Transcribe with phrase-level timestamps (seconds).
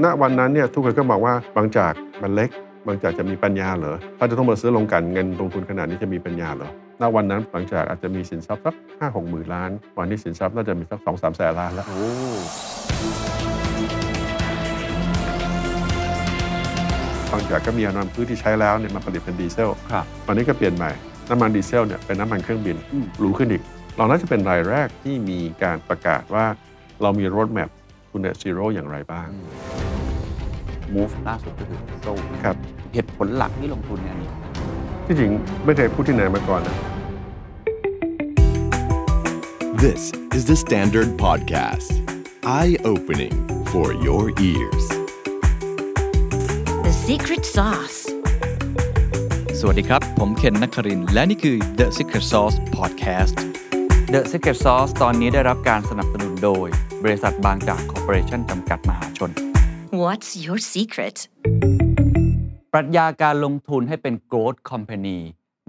[0.00, 1.92] ณวันนั้นเนี่ยทุกคนก็มองว่าบางจาก
[2.22, 2.50] มันเล็ก
[2.86, 6.70] บางจากจะมีปัญญาเหรอถ้าจะต้องมาซื้อลงกันเงินลงทุนขนาดนี้จะมีปัญญาเหรอ
[7.00, 12.06] ณวันนั้นบางจากอาจจะมีสินทรัพย์สักห้าหกหมื่นล้านวันนี้สินทรัพย์น่าจะมีสักสองสามแสนล้านแล้วโอ้
[17.30, 20.90] บางจากก็มีน้ำพืชที่ใช้แล้วเนี่ยมาผลิตเป็นดีเซลครับวันนี้ก็เปลี่ยนใหม่
[21.30, 23.62] น้ำมันดีเซลเนี่ยเป็นน้ำมันเครื่องบินอืมหรูขึ้นอีก
[23.96, 26.46] เราน่าจะเป็นรายแรกที่มีการประกาศว่า
[27.02, 27.68] เรามีรถแมพ
[28.12, 29.28] ทูเน t ซีโร่อย่างไรบ้าง
[30.94, 32.12] มูฟล่าสุดก็คือโซ่
[32.44, 32.56] ครับ
[32.92, 34.30] เหตุผลหลักที่ลงทุนเนี่ยอันนี้
[35.06, 35.30] ที่จริง
[35.64, 36.76] ไม่เคยพูดที่ไหนมาก่อนนะ
[39.84, 40.02] This
[40.36, 41.90] is the Standard Podcast.
[42.58, 43.34] Eye opening
[43.72, 44.84] for your ears.
[46.86, 47.98] The secret sauce.
[49.60, 53.34] สวัสดีครับ ผมเคนนักครินทร์และนี่คือ The Secret Sauce Podcast
[54.14, 56.68] The Secret Sauce ตอนนี้ได้รับการสนับสนุนโดย
[57.04, 59.30] บริษัทบางจากคอร์ปอเรชั่นจำกัดมหาชน
[60.02, 61.16] What's your secret?
[62.72, 65.18] ปรัชญาการลงทุนให้เป็น growth company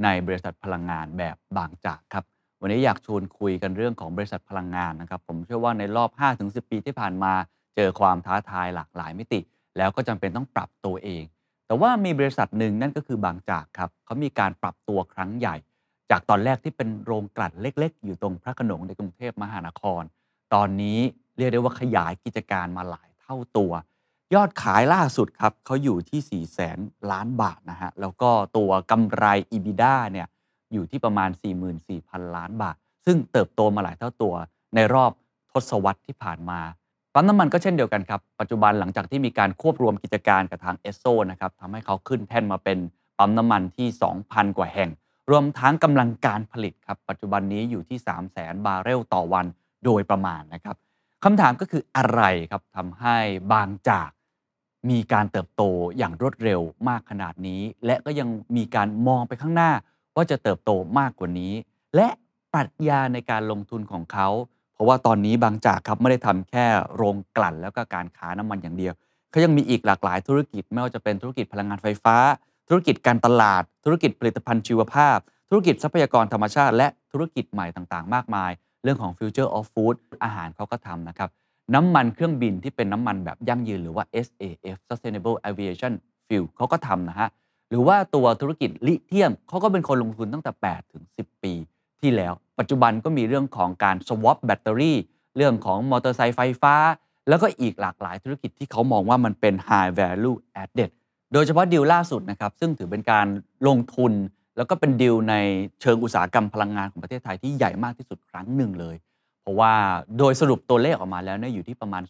[0.04, 2.24] ในบริษัทพลังงานแบบบางจากครับ
[2.62, 6.10] วันนี้อยากชวนคุยกันเรื่องของบริษัทพลังงานนะครับ ผมเชื่อว่าในรอบ
[6.42, 7.34] 5-10 ปีที่ผ่านมา
[7.76, 9.40] เจอความท้าทายหลากหลายมิติ
[9.78, 11.24] แล้วก็จำเป็นต้องปรับตัวเอง
[11.68, 15.56] แต่ว่ามีบริษัทหนึ่งนั่นก็คือบางจากครับเขามีการปรับตัวครั้งใหญ่
[16.12, 20.04] จากตอนแรกที่เป็นโรงกลั่นเล็ก ๆ อยู่ตรงพระโขนงในกรุงเทพมหานคร
[20.54, 21.00] ตอนนี้
[21.38, 23.74] เรียกได้ว่าขยายกิจการมาหลายเท่าตัว
[24.34, 26.80] ยอดขายล่าสุดครับเขาอยู่ที่4แสน
[27.12, 30.28] ล้านบาทนะฮะแล้วก็ตัวกำไร EBITDA เนี่ย
[30.74, 31.30] อยู่ที่ประมาณ
[31.84, 34.34] 44,000 ล้านบาท ซึ่งเติบโตมาหลายเท่าตัว
[34.76, 35.12] ในรอบ
[35.52, 36.60] ทศวรรษที่ผ่านมา
[37.14, 42.78] ปั๊มน้ำมันก็เช่นเดียวกันครับ ปัจจุบันหลังจากที่มีการควบรวมกิจการกับทางเอสโซนะครับทำให้เขาขึ้นแท่นมาเป็น
[43.18, 43.88] ปั๊มน้ำมันที่
[44.24, 44.90] 2,000 กว่าแห่ง
[45.30, 49.46] รวมทั้งกำลังการผลิตครับ ปัจจุบันนี้อยู่ที่ 3 0 0 0 0 0 บาร์เรลต่อวัน
[49.86, 50.76] โดยประมาณนะครับ
[51.24, 52.22] คำถามก็คืออะไร
[52.52, 53.18] ครับทำให้
[53.54, 54.10] บางจาก
[54.90, 55.64] มีการเติบโต
[55.98, 59.72] อย่างรวดเร็วมากขนาดนี้ และก็ยังมีการมองไปข้างหน้า
[60.16, 61.54] ว่าจะเติบโตมากกว่านี้
[61.96, 62.08] และ
[62.54, 64.28] ปรัชญาในการลงทุนของเขา
[64.74, 68.94] เพราะว่าตอนนี้บางจากครับไม่ได้ทำแค่โรงกลั่น แล้วก็การค้าน้ำมันอย่างเดียว
[69.32, 72.16] เขายังมีอีกหลากหลายธุรกิจไม่ว่าจะเป็นธุรกิจพลังงานไฟฟ้า
[72.70, 75.18] ธุรกิจการตลาด ธุรกิจผลิตภัณฑ์ชีวภาพ
[75.50, 78.52] ธุรกิจทรัพยากรธรรมชาติ และธุรกิจใหม่ต่างๆ มากมาย
[78.84, 81.30] เรื่องของ Future of Food อาหารเขาก็ทำนะครับ
[81.76, 85.94] น้ำมันเครื่องบินที่เป็นน้ำมันแบบยั่งยืนหรือว่า SAF Sustainable Aviation
[86.28, 87.30] Fuel เขาก็ทำนะฮะ
[87.70, 91.54] หรือว่าตัวธุรกิจลิเธียมเขาก็เป็นคนลงทุนตั้งแต่ 8 ถึง 10 ปี
[92.02, 94.98] ที่แล้ว ปัจจุบันก็มีเรื่องของการ swap แบตเตอรี่
[95.38, 96.76] เรื่องของมอเตอร์ไซค์ไฟฟ้า
[97.30, 100.92] แล้วก็อีกหลากหลายธุรกิจที่เขามองว่ามันเป็น high value added
[101.34, 103.28] โดยเฉพาะดีลล่าสุดนะครับซึ่งถือเป็นการ
[103.68, 104.12] ลงทุน
[104.58, 105.36] แล้วก็เป็นดีลใน
[105.82, 108.96] เชิงอุตสาหกรรมพลังงานของประเทศไทยที่ใหญ่มากที่สุดครั้งหนึ่งเลย
[109.42, 109.74] เพราะว่า
[110.18, 112.04] โดยสรุปตัวเลขออกมาแล้วเนี่ยอยู่ที่ประมาณ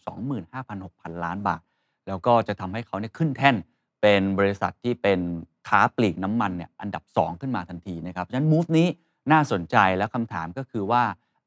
[0.58, 1.60] 25,000-6,000 ล้านบาท
[2.08, 3.56] แล้วก็จะทำให้เขาเนี่ยขึ้นแท่น
[4.02, 5.20] เป็นบริษัทที่เป็น
[5.68, 8.88] ค้าปลีกน้ำมันเนี่ยอันดับ 2 ขึ้นมาทันทีนะครับฉะนั้น move นี้
[9.32, 11.02] น่าสนใจแล้วคำถามก็คือว่า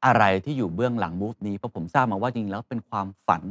[0.06, 3.42] อะไรที่อยู่เบื้องหลัง move นี้เพราะผมทราบมาว่าจริงๆแล้วเป็นความฝัน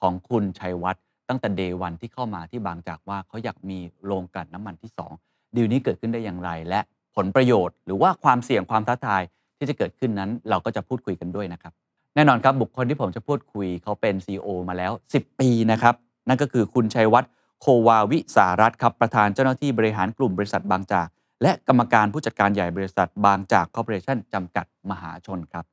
[0.00, 6.80] ของคุณชัยวัฒน์ตั้งแต่ day วันที่เข้ามาที่บางจากว่าเขาอยากมีโรงกลั่นน้ำมันที่ 2 ดีลนี้เกิดขึ้นได้อย่างไร และ
[7.16, 9.22] ผลประโยชน์ หรือว่าความเสี่ยงความท้าทาย
[9.58, 11.72] ที่จะเกิดขึ้นนั้น เราก็จะพูดคุยกันด้วยนะครับ
[12.14, 15.94] แน่นอนครับบุคคลที่ผมจะพูดคุยเขาเป็น CEO มาแล้ว 10 ปีนะครับ
[16.28, 21.08] นั่นก็คือคุณชัยวัฒน์โควาวิสารัตน์ครับประธานเจ้าหน้าที่บริหารกลุ่มบริษัทบางจาก
[21.42, 25.64] และกรรมการผู้จัดการใหญ่บริษัทบางจากคอร์ปอเรชั่นจำกัดมหาชนครับ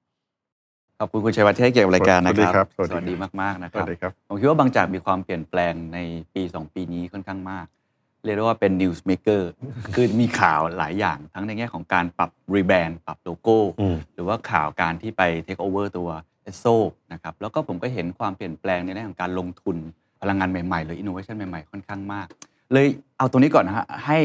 [0.99, 5.97] ขอบคุณคุณชัยวัฒน์ที่ให้เกียรติกับรายการนะครัรับบสวัสดีครับสวัสดีครับดีมากๆนะครับสวัสดีครับ ผมคิดว่าบางจากมีความเปลี่ยนแปลงใน
[6.33, 7.65] ปี 2 ปีนี้ค่อนข้างมาก
[8.25, 9.41] เรียกได้ว่าเป็น news maker
[9.95, 16.09] คือมีข่าวหลายอย่างทั้งในแง่ของการปรับ rebrand ปรับโลโก้อืมหรือว่าข่าวการที่ไป take over ตัว
[16.43, 16.65] เอสโซ
[17.13, 19.77] นะครับแล้วก็ผมก็เห็นความเปลี่ยนแปลงในแง่ของการลงทุน
[20.21, 22.27] พลังงานใหม่ๆ หรือ innovation ใหม่ๆ ค่อนข้างมาก
[22.73, 24.19] เลยเอาตรงนี้ก่อนนะฮะให้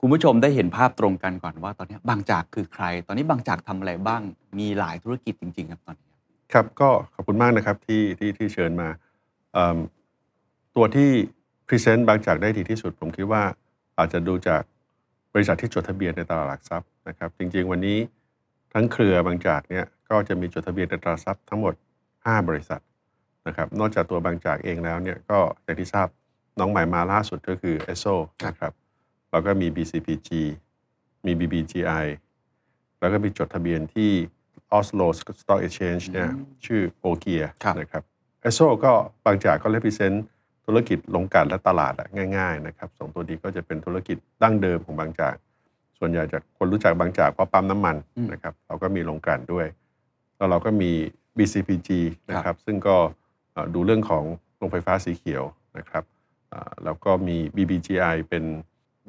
[0.00, 4.22] คุณผู้ชมได้เห็นภาพตรงกันก่อนว่าตอนนี้บางจากคือใคร ตอนนี้บางจากทำอะไรบ้าง
[4.58, 6.10] มีหลายธุรกิจจริง ๆ ครับตอนนี้
[6.52, 8.88] ครับก็ขอบคุณมากนะครับที่ที่ที่เชิญมา
[9.52, 9.78] เอิ่ม
[10.76, 11.10] ตัวที่
[11.41, 11.41] พ
[11.72, 13.42] รีเซนต์บางจากได้ดีที่สุด ผมคิดว่า
[13.98, 14.62] อาจจะดูจาก
[15.34, 17.98] บริษัทที่จดทะเบียนในตลาดหลักทรัพย์นะครับ จริง ๆ วันนี้
[18.72, 21.74] ทั้งเครือบางจากเนี่ยก็จะมีจดทะเบียนในตลาดทรัพย์ทั้งหมด
[22.10, 22.80] 5 บริษัท
[23.46, 26.08] นะครับ นอกจากตัวบางจากเองแล้วเนี่ยก็อย่างที่ทราบ
[26.58, 28.14] น้องใหม่มาล่าสุดก็คือ e s o
[28.46, 28.72] นะครับ
[29.30, 30.30] แล้วก็มี BCPG
[31.26, 32.06] มี BBGI
[33.00, 34.10] แล้วก็มีจดทะเบียนที่
[34.78, 35.06] Oslo
[35.40, 36.30] Stock Exchange เนี่ย
[36.66, 38.02] ชื่อโอเกียครับนะครับ
[38.40, 38.92] เอสโซก็
[39.24, 40.16] บางจากก็ represent
[40.66, 45.34] ธุรกิจลงกลั่นและตลาดอะง่ายๆนะครับสองตัวนี้ก็จะเป็นธุรกิจดั้งเดิมของบางจาก
[45.98, 49.66] ส่วนใหญ่จากคนรู้จักบางจากเพราะปั๊มน้ำมันอืมนะครับเราก็มีลงกลั่นด้วย
[50.36, 50.90] แล้วเราก็มี
[51.36, 51.88] BCPG
[52.30, 52.96] นะครับซึ่งก็
[53.52, 54.24] เอ่อดูเรื่องของ
[54.56, 55.44] โรงไฟฟ้าสีเขียว
[55.78, 56.04] นะครับ
[56.52, 58.44] อ่าแล้วก็มี BBGI เป็น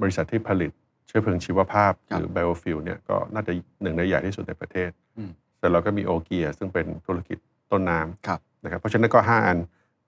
[0.02, 0.72] บริษัทที่ผลิต
[1.08, 3.52] เชื้อเพลิงชีวภาพครับหรือ biofuel เนี่ยก็น่าจะ
[3.82, 7.38] หนึ่งในใหญ่ที่สุดในประเทศอืมแต่เราก็มีโอเกียซึ่งเป็นธุรกิจ
[7.72, 9.58] ต้นน้ครับำนะครับเพราะฉะนั้นก็ 5 อัน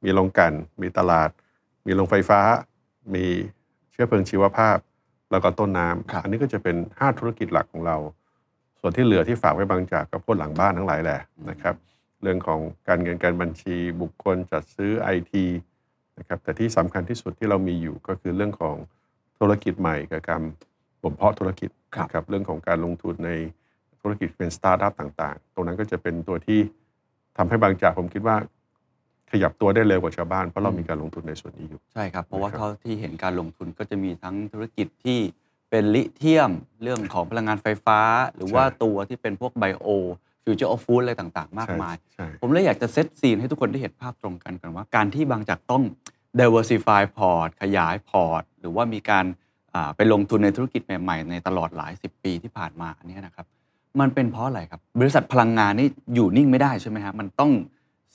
[0.03, 1.29] มีโรงกลัน มีตลาด
[1.85, 2.41] มีโรงไฟฟ้า
[3.13, 3.25] มี
[3.91, 4.77] เชื้อเพลิงชีวภาพ
[5.31, 7.97] แล้วก็ต้นน้ำครับอันนี้ก็จะเป็น 5 ธุรกิจหลักของเรา
[8.79, 11.19] ส่วนที่เหลือที่ฝากไว้บางจากก็พวกหลังบ้านทั้งหลายแหละ
[11.49, 11.75] นะครับ
[12.21, 15.45] เรื่องของการเงินการบัญชีบุคคลจัดซื้อไอที
[16.17, 18.75] นะครับแต่ที่สำคัญที่สุดที่เรามีอยู่ก็คือเรื่องของ
[19.39, 20.41] ธุรกิจใหม่กับการ
[21.01, 23.31] บ่มเพาะธุรกิจครับนะครับเรื่องของการลงทุนใน
[24.01, 26.59] ธุรกิจเป็นสตาร์ทอัพต่าง ๆ ตรงนั้นก็จะเป็นตัวที่
[27.37, 28.54] ทำให้บางจากผมคิดว่าข
[29.43, 35.19] ยับตัวได้เร็วกว่าชาวบ้าน เพราะเรามีการลงทุนในส่วนนี้อยู่ ใช่ครับ เพราะว่านะครับเท่าที่เห็นการลงทุนก็จะมีทั้งธุรกิจที่
[35.69, 36.51] เป็นลิเธียม
[36.83, 37.99] เรื่องของพลังงานไฟฟ้า
[38.35, 45.83] หรือว่าตัวที่เป็นพวก bio future of food อะไรต่างๆ มากมายใช่ผมเลยอยากจะ set scene ให้ทุกคนได้เห็นภาพตรงกันกันว่า การที่บางจากต้อง
[46.39, 49.25] diversify พอร์ตขยายพอร์ตหรือว่ามีการ
[49.75, 53.45] อ่าไปลงทุนในธุรกิจใหม่ๆ ในตลอดหลายสิบปีที่ผ่านมาอันเนี้ยนะครับ
[53.99, 57.51] มันเป็นเพราะอะไรครับ บริษัทพลังงานนี่อยู่นิ่งไม่ได้ใช่ไหมฮะมันต้อง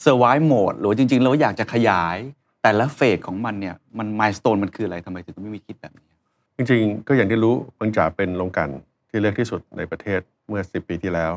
[0.05, 2.17] survive mode หรือจริงๆ เราอยากจะขยาย
[2.63, 6.09] แต่ละเฟสของมันเนี่ยมัน milestone มันคืออะไรทำไมถึงไม่มีคิดแบบนี้
[6.55, 8.69] จริงๆ ก็อย่างที่รู้บางจากเป็นโรงกลั่น
[9.09, 11.31] ที่เล็กที่สุดในประเทศเมื่อ 10 ปีที่แล้ว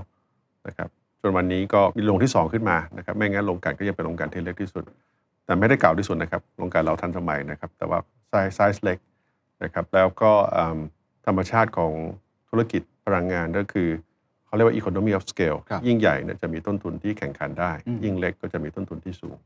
[0.66, 0.88] นะครับ
[1.20, 4.84] จนวันนี้ก็มีโรงที่ 2 ขึ้นมานะครับไม่งั้นโรงกลั่นก็ยังเป็นโรงกลั่นที่เล็กที่สุด
[5.44, 8.98] แต่ไม่ได้เก่าที่สุดนะครับโรงกลั่นเราทันสมัยนะครับ แต่ว่าไซส์ไซส์เล็ก
[9.62, 10.32] นะครับแล้วก็
[11.26, 11.92] ธรรมชาติของ
[12.48, 13.88] ธุรกิจพลังงานก็คือ
[14.54, 19.36] เขาเรียกว่า economy of scale ครับยิ่งใหญ่เนี่ยจะมีต้นทุนที่แข่งขันได้อืมยิ่งเล็กก็จะมีต้นทุนที่สูง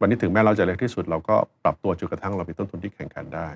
[0.00, 3.48] วันนี้ถึงแม้เราจะเล็กที่สุดเราก็ปรับตัวจนกระทั่งเรามีต้นทุนที่แข่งขันได้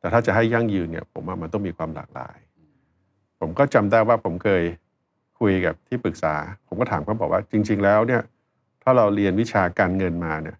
[0.00, 2.36] แต่ถ้าจะให้ยั่งยืนเนี่ยผมว่ามันต้องมีความหลากหลาย
[3.40, 4.62] ผมก็จำได้ว่าผมเคย
[5.40, 6.34] คุยกับที่ปรึกษา
[6.68, 8.22] ผมก็ถามเขาบอกว่าจริง ๆ แล้วเนี่ย
[8.82, 10.56] ถ้าเราเรียนวิชาการเงินมาเนี่ย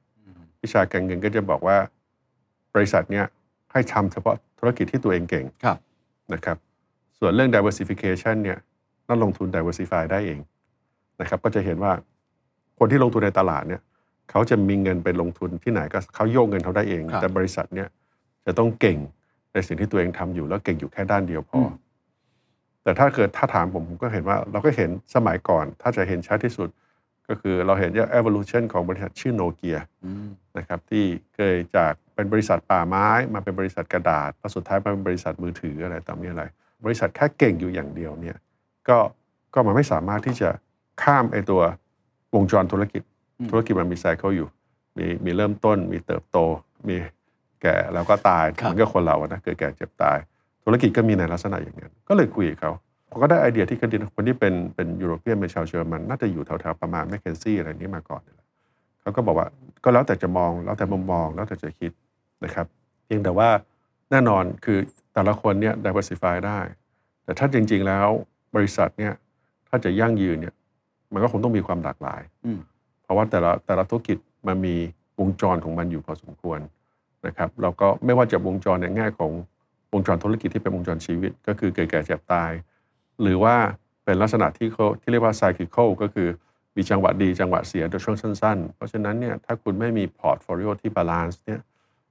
[0.63, 1.77] วิชาการเงินก็จะบอกว่า
[2.75, 3.27] บริษัทเนี่ย
[3.73, 5.79] ให้ทำเฉพาะธุรกิจที่ตัวเองเก่งครับ
[6.33, 6.57] นะครับ
[7.19, 8.59] ส่วนเรื่อง diversification เนี่ย
[9.09, 10.41] นักลงทุน diversify ได้เอง
[11.21, 11.93] นะครับก็จะเห็นว่า
[12.79, 13.83] คนที่ลงทุนในตลาดเนี่ย
[14.31, 17.89] เขาจะมีเงินไปลงทุนที่ไหนก็เขาโยกเงินเขาได้เอง ครับ แต่บริษัทเนี่ย
[18.47, 18.99] จะต้องเก่ง
[19.53, 21.73] ในสิ่งที่ตัวเองทำอยู่แล้วเก่งอยู่แค่ด้านเดียวพออม
[22.83, 26.69] แต่ถ้าเกิดถ้าถามผมผมก็เห็นว่าเราก็เห็นสมัยก่อน ถ้าจะเห็นชัดที่สุด
[27.29, 31.05] ก็คือเราเห็นว่า evolution ของบริษัทชื่อโนเกีย อืม นะครับที่
[31.35, 36.43] เคยจากเป็นบริษัทป่าไม้มาเป็นบริษัทกระดาษแล้วสุดท้ายมาเป็นบริษัทมือถืออะไรต่อมีอะไร
[36.85, 38.37] บริษัทแค่เก่งอยู่อย่างเดียวเนี่ย
[38.89, 38.99] ก็
[39.55, 40.49] ก็มันไม่สามารถที่จะ
[41.03, 41.61] ข้ามไอตัว
[42.35, 43.03] วงจรธุรกิจ
[43.39, 44.49] อืมธุรกิจมันมีไซเคิลอยู่
[44.99, 46.39] มีมีเริ่มต้น มีเติบโต
[46.89, 46.97] มี
[47.63, 50.19] แก่แล้วก็ตายครับมันก็คนเราอะนะเกิดแก่เจ็บตาย
[50.65, 52.73] ธุรกิจก็มีในลักษณะอย่างนั้น ก็เลยคุยกับเขา
[53.11, 58.47] ผมก็ได้ไอเดียที่คนที่คนที่เป็นเป็นยุโรเปียนเป็นชาวเยอรมันน่าจะอยู่แถวๆประมาณแมคเคนซี่อะไรนี้มาก่อนนี่แหละ
[59.01, 59.49] เขาก็บอกว่า
[59.85, 61.93] ก็แล้วแต่จะมองแล้วแต่มุมมองแล้วแต่จะคิด
[62.45, 62.67] นะครับ
[63.05, 63.49] เพียงแต่ว่า
[64.11, 64.79] แน่นอนคือ
[65.15, 66.59] แต่ละคนเนี่ย diversify ได้
[67.25, 68.09] แต่ถ้าจริง ๆแล้ว
[68.55, 69.13] บริษัทเนี่ย
[69.69, 70.55] ถ้าจะยั่งยืนเนี่ย
[71.13, 72.59] มันก็คงต้องมีความหลากหลายอืม
[73.03, 74.77] เพราะว่าแต่ละแต่ละธุรกิจมันมี
[75.21, 76.61] วงจรของมันอยู่พอสมควร
[77.27, 79.31] นะครับเราก็ไม่ว่าจะวงจรในแง่ของ
[79.93, 82.53] วงจรธุรกิจที่เป็นวงจรชีวิต ก็คือเกิดแก่เจ็บตาย
[83.23, 83.55] หรือว่า
[84.05, 86.29] เป็นลักษณะที่เขาที่เรียกว่า cyclical ก็คือ
[86.77, 91.61] มีจังหวะดีจังหวะเสียโดยช่วงสั้น ๆ เพราะฉะนั้นเนี่ยถ้าคุณไม่มี portfolio ที่ balance เนี่ย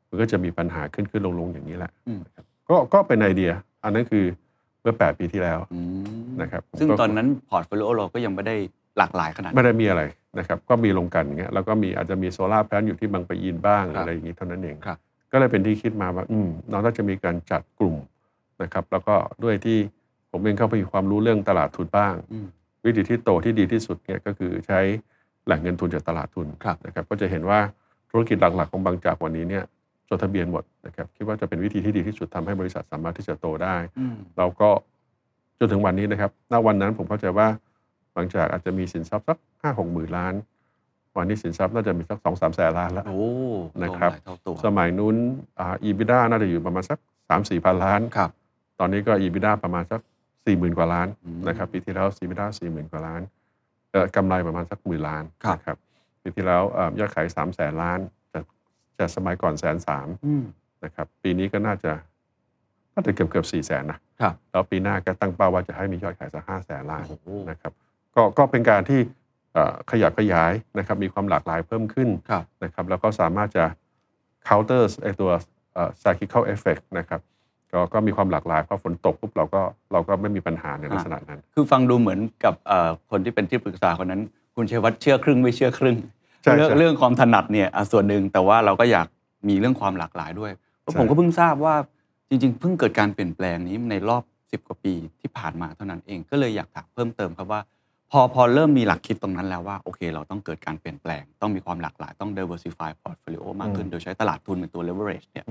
[0.07, 3.51] มันก็จะมีปัญหาขึ้นขึ้นลงลงอย่างนี้แหละอืมนะครับก็ก็เป็นไอเดีย
[3.83, 5.79] อันนั้นคือเมื่อ 8 ปีที่แล้วอื
[6.25, 8.55] มนะครับซึ่งก็ตอนนั้น portfolio เราก็ยังไม่ได้
[8.97, 10.01] หลากหลายขนาดนั้นไม่ได้มีอะไร
[10.39, 14.97] นะครับก็มีโรงกลั่นอย่างเงี้ยแล้วก็มีอาจจะมี solar plant อยู่ที่บางปะอินบ้างครับอะไรอย่างนี้เท่านั้นเองครับ
[15.31, 17.95] ก็เลยเป็นที่คิดมาว่าอืมเราน่าจะมีการจัดกลุ่ม
[18.61, 19.77] นะครับ แล้วก็ด้วยที่
[20.31, 22.47] ผมเองเข้าไปมีความรู้เรื่องตลาดทุนบ้างอืม
[22.85, 24.79] วิธีที่โตที่ดีที่สุดเนี่ยก็คือใช้
[25.45, 27.59] แหล่งเงินทุนจากตลาดทุนครับนะครับก็จะเห็นว่า
[28.11, 29.63] ธุรกิจหลักๆของบางจากวันนี้เนี่ย
[30.09, 34.69] จดทะเบียนหมดนะครับคิดว่าจะเป็นวิธีที่ดีที่สุดทำให้บริษัทสามารถที่จะโตได้อืมเราก็
[35.59, 37.47] จนถึงวันนี้นะครับณวันนั้นผมเข้าใจว่า
[38.15, 40.33] บางจากอาจจะมีสินทรัพย์สักห้าหกหมื่นล้าน
[41.17, 43.17] วันนี้สินทรัพย์น่าจะมีสักสองสามแสนล้านแล้วโอ้
[43.83, 45.15] นะครับโตหลายเท่าตัวสมัยนู้น
[45.57, 46.97] อีบิด้าน่าจะอยู่ประมาณสัก
[47.29, 48.29] สามสี่พันล้านครับ
[48.79, 50.01] ตอนนี้ก็อีบิด้าประมาณสัก
[50.45, 53.21] สี่หมื่นกว่าล้านอืมนะครับปีที่แล้วอีบิด้าสี่หมื่นกว่าล้าน
[53.91, 55.77] เอ่อกำไรประมาณสักหมื่นล้านครับนะครับ
[56.21, 57.99] ปีที่แล้วเอ่อยอดขายสามแสนล้าน
[58.99, 60.43] จากจากสมัยก่อนแสนสามอืม
[60.83, 61.91] นะครับปีนี้ก็น่าจะ
[62.93, 67.73] น่าจะเกือบเกือบสี่แสนนะครับแล้วปีหน้าก็ตั้งเป้าว่าจะให้มียอดขายสักห้าแสนล้านโอ้โหนะครับ
[68.15, 68.99] ก็ก็เป็นการที่
[69.53, 73.65] เอ่อขยับขยายนะครับมีความหลากหลายเพิ่มขึ้นครับนะครับแล้วก็สามารถจะ
[74.47, 75.31] counter ไอตัว
[75.73, 77.21] เอ่อ cyclical effect นะครับ
[77.71, 79.61] ก็ก็มีความหลากหลายพอฝนตกปุ๊บเราก็
[79.91, 84.21] เราก็ไม่มีปัญหาในลักษณะนั้น คือฟังดูเหมือนกับเอ่อคนที่เป็นที่ปรึกษาคนนั้น
[84.55, 86.14] คุณชัยวัฒน์เชื่อครึ่งไม่เชื่อครึ่งใช่
[86.57, 89.07] เรื่องใช่เรื่องความถนัดเนี่ยอะส่วนหนึ่งแต่ว่าเราก็อยาก
[89.49, 91.75] มีเรื่องความหลากหลายด้วยเพราะใช่ผมก็เพิ่งทราบว่า
[92.29, 97.61] จริงๆ เพิ่งเกิดการเปลี่ยนแปลงนี้ในรอบ 10 กว่าปีที่ผ่านมาเท่านั้นเองก็เลยอยากถามเพิ่มเติมครับว่า
[98.11, 105.45] พอพอเริ่มมีหลักคิดตรงนั้นแล้วว่าโอเค เราต้องเกิดการเปลี่ยนแปลง ต้องมีความหลากหลายต้อง diversify portfolio มากขึ้น โดยใช้ตลาดทุนเป็นตัว leverage เนี่ย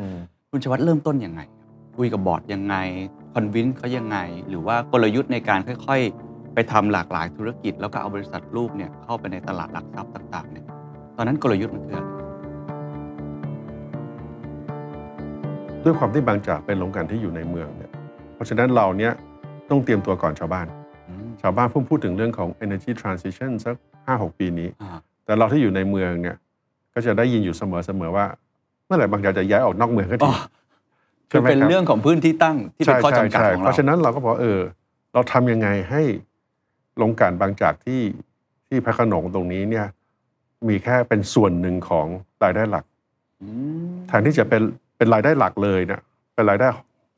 [0.50, 2.76] คุณชวัตเริ่มต้นยังไงครับคุยกับบอร์ดยังไง
[3.32, 10.64] คอนวินเขายังไง หรือว่ากลยุทธ์ในการค่อย ๆ ไปทำหลากหลายธุรกิจ แล้วก็เอาบริษัทลูกเนี่ยเข้าไปในตลาดหลักทรัพย์ต่างๆเนี่ย
[11.16, 12.08] ตอนนั้นกลยุทธ์มันคืออะไร
[15.84, 17.92] ด้วยความที่บางจากเป็นโรงกลั่นที่อยู่ในเมืองเนี่ย
[18.34, 19.12] เพราะฉะนั้นเราเนี่ย
[19.70, 20.66] ต้องเตรียมตัวก่อนชาวบ้าน
[21.08, 23.74] อืมชาวบ้านเพิ่งพูดถึงเรื่องของ energy transition สัก
[24.06, 26.36] 5-6 ปีนี้อ่าแต่เราที่อยู่ในเมืองเนี่ย
[26.94, 27.62] ก็จะได้ยินอยู่เส
[28.00, 28.26] มอๆว่า
[28.86, 30.34] เมื่อไหร่บางจากจะย้ายออกนอกเมืองก็อ๋ทีอ
[31.30, 34.60] คือเป็นเรื่องของพื้นที่ตั้งที่เป็นข้อจำกัดใช่ของเพเราราะฉะนั้นเราก็บอกว่าเออ
[35.14, 36.02] เราทำยังไงให้
[36.96, 38.00] โรงกลั่นบางจากที่
[38.68, 39.86] ที่พระโขนงตรงนี้เนี่ย
[40.68, 42.06] มีแค่เป็นส่วนหนึ่งของ
[42.44, 42.84] รายได้หลัก
[43.42, 43.48] อื
[43.86, 44.62] มแทนที่จะเป็น
[44.96, 46.00] เป็นรายได้หลักเลยเนี่ย
[46.34, 46.68] เป็นรายได้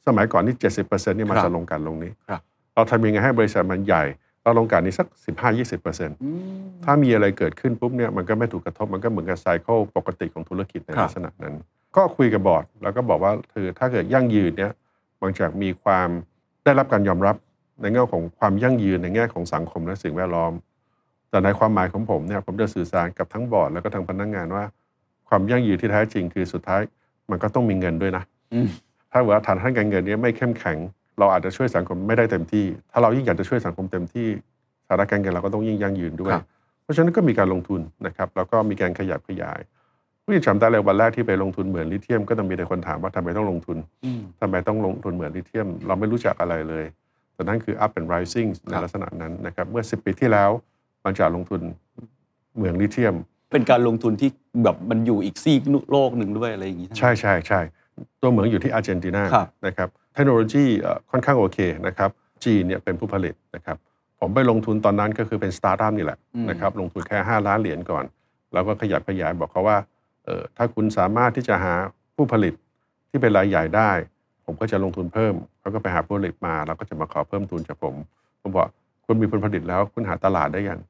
[0.06, 2.40] สมัยก่อนที่70%นี่มาครับจากโรงกลั่นตรงนี้ครับ
[2.74, 4.04] เราทำยังไงให้บริษัทมันใหญ่
[4.42, 5.06] เราโรงกลั่นนี้สัก
[5.46, 11.54] 15-20%อืมถ้ามีอะไรเกิดขึ้นปุ๊บเนี่ยมันก็ไม่ถูกกระทบมันก็เหมือนกับไซเคิลปกติของธุรกิจในครับลักษณะนั้น
[11.96, 14.72] ก็คุยกับบอร์ดแล้วก็บอกว่าคือถ้าเกิดยั่งยืนเนี่ย
[15.20, 16.08] บางจากมีความ
[16.64, 17.36] ได้รับการยอมรับ
[17.80, 20.52] ในแง่ของความยั่งยืนในแง่ของสังคมและสิ่งแวดล้อม
[21.30, 24.64] แต่ในความหมายของผมเนี่ยผมจะสื่อสารกับทั้งบอร์ดแล้วก็ทางพนักงานว่า
[25.28, 26.80] ความยั่งยืนที่แท้จริงคือสุดท้าย
[27.30, 28.68] มันก็ต้องมีเงินด้วยนะอืม
[29.12, 30.78] ถ้าว่าฐานทางการเงินเนี้ไม่เข้มแข็ง
[31.18, 34.28] เราอาจจะช่วยสังคมไม่ได้เต็มที่ ถ้าเรายิ่งอยากจะช่วยสังคมเต็มที่
[34.88, 36.44] ฐานะการเงินเราก็ต้องยิ่งยั่งยืนด้วยครับ
[36.82, 39.60] เพราะฉะนั้นก็มีการลงทุนนะครับแล้วก็มีการขยับขยาย
[40.22, 46.84] ผู้ที่จำได้เลยวันแรกที่ไปลงทุนเหมือนลิเธียม ก็ต้องมีแต่คนถามว่าทำไมต้องลงทุนอืมทำไมต้องลงทุนเหมือนลิเธียม เราไม่รู้จักอะไรเลย
[47.34, 50.50] แต่นั่นคือ up and rising ในครับลักษณะนั้นนะครับเมื่อ 10 ปีที่แล้ว
[51.06, 51.60] มันจะลงทุน
[52.56, 53.14] เหมืองลิเธียม
[53.52, 54.30] เป็นการลงทุนที่
[54.64, 57.60] แบบมันอยู่อีกซีกโลกหนึ่งด้วยอะไรอย่างนี้ ใช่ใช่ใช่
[58.20, 62.10] ตัวเหมืองอยู่ที่อาร์เจนตินาครับนะครับเทคโนโลยีเอ่อค่อนข้างโอเคนะครับ
[62.44, 63.76] จีนเนี่ยเป็นผู้ผลิตนะครับ
[64.20, 66.18] ผมไปลงทุนตอนนั้นก็คือเป็นสตาร์ทอัพนี่แหละ
[66.50, 68.04] นะครับลงทุนแค่ 5 ล้านเหรียญก่อน
[68.52, 69.78] แล้วก็ขยับขยายบอกเขาว่า
[70.24, 71.74] เออถ้าคุณสามารถที่จะหา
[72.14, 72.54] ผู้ผลิต
[73.10, 73.90] ที่เป็นรายใหญ่ได้
[74.44, 77.94] ผมก็จะลงทุนเพิ่มเขาก็ไปหาผู้ผลิตมา แล้วก็จะมาขอเพิ่มทุนจากผม
[78.40, 78.68] ผมบอก
[79.06, 80.80] คุณมีผลผลิตแล้วคุณหาตลาดได้ยัง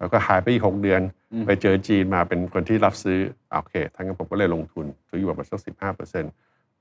[0.00, 1.00] แล้วก็หายไปอีกหกเดือน
[1.46, 3.18] ไปเจอจีนมาเป็นคนที่รับซื้อ
[3.52, 6.32] อะโอเคทั้างนั้นผมก็เลยลงทุนถืออยู่ประมาณสักสิบห้าเปอร์เซ็นต์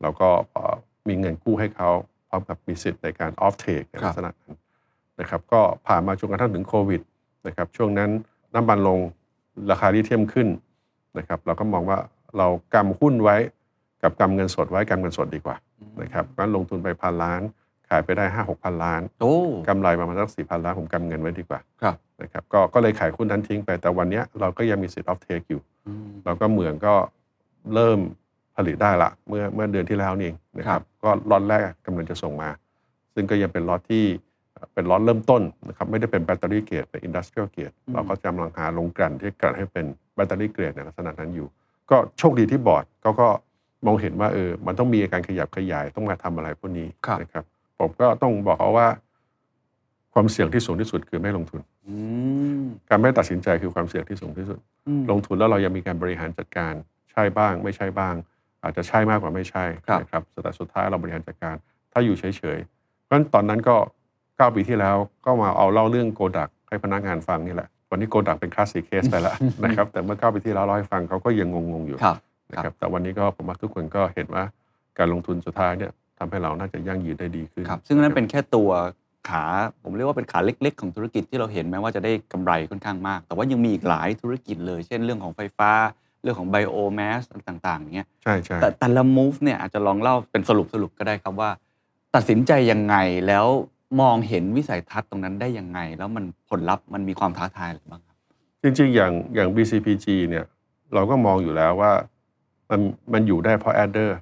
[0.01, 0.75] แล้วก็เอ่อ
[1.07, 1.89] มีเงินกู้ให้เขา
[2.29, 4.55] พร้อมกับมีสิทธิ์ในการ offtake ในลักษณะนั้น
[5.19, 7.01] นะครับก็ผ่านมาจนกระทั่งถึงโควิด
[7.47, 8.09] นะครับช่วงนั้น
[8.55, 8.99] น้ำมันลง
[9.71, 10.47] ราคาลิเธียมขึ้น
[11.17, 11.97] นะครับเราก็มองว่า
[12.37, 13.37] เรากำหุ้นไว้
[14.03, 15.55] กับกำเงินสดไว้กำเงินสดดีกว่า
[16.01, 17.41] นะครับงั้นลงทุนไปพันล้าน
[17.89, 19.33] ขายไปได้ห้าหกพันล้านโอ้
[19.67, 26.93] กำไรประมาณสักสี่พันล้านผมกำเงินไว้ดีกว่าครับ นะครับก็ก็เลยขายหุ้นนั้นทิ้งไปแต่วันเนี้ยเราก็ยังมีสิทธิ์ offtake อยู่อืมแล้วก็เหมืองก็
[27.73, 27.99] เริ่ม
[28.55, 32.49] ผลิตได้ละเมื่อเมื่อเดือนที่แล้วนี่เองนะคครัรับบก็ล็อตแรกกำลังจะส่งมา
[33.13, 34.05] ซึ่งก็ยังเป็นล็อตที่
[34.53, 39.85] เอ่อเป็นล็อตเริ่มต้นนะครับไม่ได้เป็น battery grade เป็น industrial grade เราก็กำลังหาโรงกลั่นที่กลั่นให้เป็น
[40.15, 41.47] แบตเตอรี่เกรดในลักษณะนั้นอยู่
[41.89, 43.27] ก็โชคดีที่บอร์ดเขาก็
[43.85, 47.43] มองเห็นว่าเออมันต้องมีการขยับขยายต้องมาทำอะไรพวกนี้ครับนะครับ
[47.79, 48.87] ผมก็ต้องบอกเขาว่า
[50.13, 51.78] ความเสี่ยงที่สูงที่สุดคือไม่ลงทุนอืม
[52.89, 56.73] การไม่ตัดสินใจคือความเสี่ยงที่สูงที่สุดอืมลงทุนแล้วเรายังมีการบริหารจัดการ
[57.11, 58.15] ใช่บ้าง ไม่ใช่บ้าง
[58.63, 61.55] อาจจะใช่มากกว่าไม่ใช่ครับนะครับแต่สุดท้ายเราบริหารจัดการ
[61.91, 62.23] ถ้าอยู่เฉ
[62.57, 63.75] ยๆเพราะฉะนั้นตอนนั้นก็
[64.17, 72.17] 9 ปีที่แล้วก็มาเอาเล่าเรื่องโกดักให้พนักงานฟังนี่แหละวันนี้โกดักเป็น classic case ไปแล้วนะครับแต่เมื่อ 9 ปีที่แล้วเล่าให้ฟังเขาก็ยังงงๆอยู่ครับ
[72.51, 74.43] นะครับแต่วันนี้ก็ผมว่าทุกคนก็เห็นว่า
[74.97, 78.69] การลงทุนสุดท้ายเนี่ยทำให้เราน่าจะยั่งยืนได้ดีขึ้นครับซึ่งนั่นเป็นแค่ตัว
[79.29, 79.43] ขา
[79.83, 85.71] ผมเรียกว่าเป็นขาเล็ก ๆ ของธุรกิจที่เราเห็นแม้ว่าจะได้กำไรค่อนข้างมาก แต่ว่ายังมีอีกหลายธุรกิจเลย เช่นเรื่องของไฟฟ้า
[86.21, 91.49] เรื่องของ biomass ต่างๆอย่างเงี้ยใช่ใช่แต่แต่ละ move เนี่ยอาจจะลองเล่าเป็นสรุปสรุปก็ได้ครับว่า
[92.15, 92.95] ตัดสินใจยังไง
[93.27, 93.45] แล้ว
[94.01, 98.17] มองเห็นวิสัยทัศน์ตรงนั้นได้ยังไง แล้วมันผลลัพธ์มันมีความท้าทายอะไรบ้างครับ
[98.61, 100.45] จริง ๆ อย่างอย่าง BCPG เนี่ย
[100.93, 101.91] เราก็มองอยู่แล้วว่า
[102.69, 102.81] มัน
[103.13, 104.17] มันอยู่ได้เพราะ adder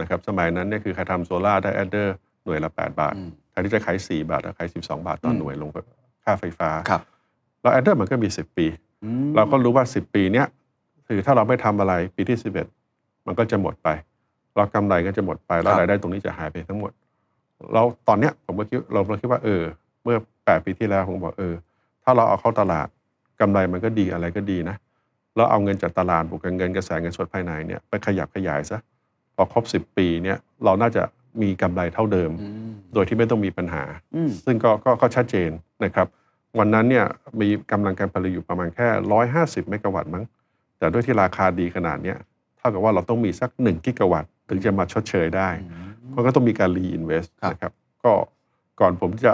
[0.00, 2.14] นะครับสมัยนั้นเนี่ยคือใครทำโซลาร์ได้ adder
[2.44, 3.14] หน่วยละ 8 บาท
[3.52, 5.70] อืมใครที่จะขาย 4 บาทแล้วขาย 12 บาทต่อหน่วยรวม
[6.24, 7.02] ค่าไฟฟ้าครับ
[7.60, 8.66] แล้ว adder มันก็มี 10 ปี
[9.02, 10.46] อืมเราก็รู้ว่า 10 ปีเนี้ย
[11.06, 12.38] คือถ้าเราไม่ทำอะไรปีที่
[12.82, 13.88] 11 มันก็จะหมดไป
[14.54, 16.92] แล้วกำไรก็จะหมดไปแล้วรายได้ตรงนี้จะหายไปทั้งหมด
[17.72, 19.62] แล้วตอนเนี้ยผมก็คิดเราเราคิดว่าเออ
[20.04, 21.54] เมื่อ 8 ปีที่แล้วผมบอกเออ
[22.04, 22.88] ถ้าเราเอาเข้าตลาด
[23.40, 24.76] กำไรมันก็ดีอะไรก็ดีนะ
[25.36, 28.78] แล้วเอาเงินจากตลาดบวกกับเงินกระแสเงินสดภายในเนี่ยไปขยับขยายซะ
[29.34, 31.02] พอครบ 10 ปีเนี่ยเราน่าจะ
[31.42, 33.82] มีกำไรเท่าเดิมอืมโดยที่ไม่ต้องมีปัญหา
[34.14, 35.50] อืมซึ่งก็ก็ก็ชัดเจน
[35.84, 36.06] นะครับ
[36.58, 37.06] วันนั้นเนี่ย
[37.40, 38.88] มีกำลังการผลิตอยู่ประมาณแค่
[39.30, 40.24] 150 เมกะวัตต์มั้ง
[40.78, 42.18] แต่ด้วยที่ราคาดีขนาดเนี้ย
[42.58, 45.48] เท่ากับว่าเราต้องมีสัก 1 กิกะวัตต์ถึงจะมาชดเชยได้
[46.10, 47.72] เพราะก็ต้องมีการ reinvest ครับนะครับ
[48.04, 48.12] ก็
[48.80, 49.32] ก่อนผมจะ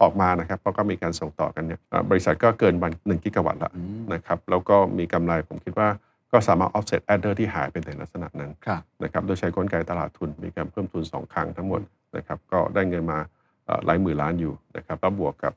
[0.00, 3.72] ออกมานะครับเพราะก็มีการส่งต่อกันเนี่ยอ่าบริษัทก็เกินวัน1กิกะวัตต์ละ
[4.14, 5.88] นะครับแล้วก็มีกำไรผมคิดว่า
[6.32, 11.80] ก็สามารถ offset adder ที่หายไปในลักษณะนั้นครับนะครับโดยใช้กลไกตลาดทุนมีการเพิ่มทุน 2 ครั้งทั้งหมด
[12.16, 13.18] นะครับก็ได้เงินมา
[13.64, 15.52] เอ่อหลายหมื่นล้านอยู่นะครับแล้วบวกกับ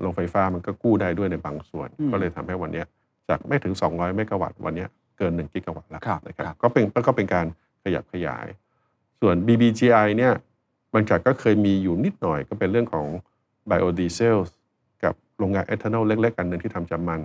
[0.00, 2.86] โรงไฟฟ้ามันก็กู้ได้ด้วยในบางส่วนอืมก็เลยทำให้วันเนี้ย
[3.28, 7.46] จากไม่ถึง 200 เมกะวัตต์วันเนี้ยเกิน 1 กิกะวัตต์แล้วครับนะครับครับก็เป็นก็เป็นการ
[7.84, 8.46] ขยับขยาย
[9.20, 10.32] ส่วน BBGI เนี่ย
[10.92, 13.06] บางจากก็เคยมีอยู่นิดหน่อยก็เป็นเรื่องของ
[13.70, 14.38] biodiesel
[15.04, 17.20] กับโรงงานเอทานอลเล็ก ๆ อันหนึ่งที่ทำจากมัน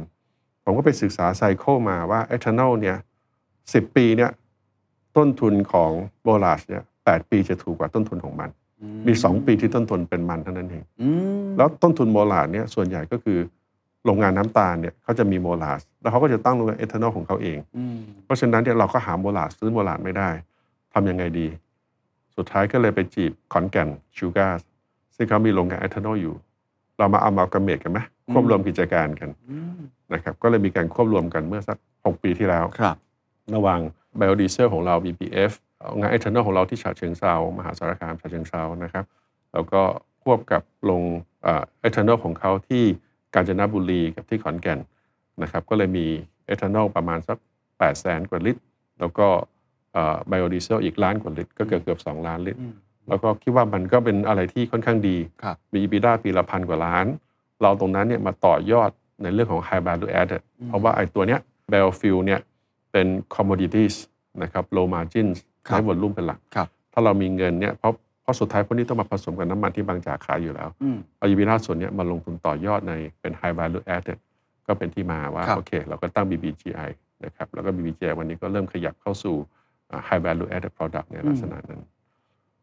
[0.70, 2.98] ผมก็ไปศึกษาไซเคิลมาว่าเอทานอลเนี่ย
[3.74, 4.32] สิปีเนี่ย
[5.18, 5.92] ต้นทุนของ
[6.24, 8.50] โบลาชเนี่ยแปดปีจะถูกกว่าต้นทุนของมัน
[9.08, 11.10] มี2ปีที่ต้นทุนเป็นมันเท่านั้นเองอื
[11.44, 13.38] มแล้วต้นทุนโมลาร์เนี่ยส่วนใหญ่ก็คือ
[14.06, 20.30] โรงงานน้ำตาลเนี่ยเขาจะมีโมลาร์แล้วเขาก็จะตั้งโรงงานเอทานอลของเขาเองอืมเพราะฉะนั้นเนี่ยเราก็หาโมลาร์ซื้อโมลาร์ไม่ได้
[20.94, 21.48] ทำยังไงดี
[22.36, 24.66] สุดท้ายก็เลยไปจีบขอนแก่นชูการ์
[25.16, 26.36] ซึ่งเขามีโรงงานเอทานอลอยู่
[26.98, 28.00] เรามาเอามากระเมดกันไหม
[28.34, 29.30] ควบรวมกิจการกัน
[30.14, 32.98] นะครับก็เลยมีการควบรวมกันเมื่อสัก 6 ปีที่แล้วครับ
[33.56, 33.80] ระหว่าง
[34.18, 39.06] ไบโอดีเซลของเรา BPF เอาโรงงานเอทานอลของเราที่ฉะเชิงเทรามหาสารคามฉะเชิงเทรานะครับ
[39.54, 39.82] แล้วก็
[40.24, 41.02] ควบกับโรง
[41.44, 42.84] เอทานอลของเขาที่
[43.36, 44.80] กาญจนบุรีกับที่ขอนแก่น
[45.42, 46.06] นะครับก็เลยมี
[46.46, 48.62] เอทานอลประมาณสัก8แสนกว่าลิตร
[49.00, 49.28] แล้วก็
[50.28, 52.62] ไบโอดีเซลอีกล้านกว่าลิตร ก็เกือบเกือบ2ล้านลิตร
[53.08, 57.06] แล้วก็คิดว่ามันก็เป็นอะไรที่ค่อนข้างดีครับมี EBITDA ปีละพันกว่าล้าน
[57.62, 58.90] เราตรงนั้นเนี่ยมาต่อยอด
[59.24, 61.40] ในเรื่องของ high value added เพราะว่าไอ้ตัวเนี้ย
[61.72, 62.40] biofuel เนี่ย
[62.92, 63.96] เป็น commodities
[64.44, 65.38] นะครับ low margins
[65.68, 74.18] ครับใช้วอลลุ่มเป็นหลักครับถ้าเรามีเงินเนี่ยเพราะเพราะสุดท้ายพวกนี้ต้องมาผสมกับน้ำมันที่บางจากขายอยู่แล้วอืมเอา EBITDA ส่วนเนี้ยมาลงทุนต่อยอดในเป็น high value added
[74.68, 76.90] ก็เป็นที่มาว่าครับโอเค เราก็ตั้ง BBGI
[77.26, 79.36] นะครับแล้วก็ BBGI วันนี้ก็เริ่มขยับเข้าสู่
[79.90, 81.82] อ่า high value added product ในลักษณะนั้น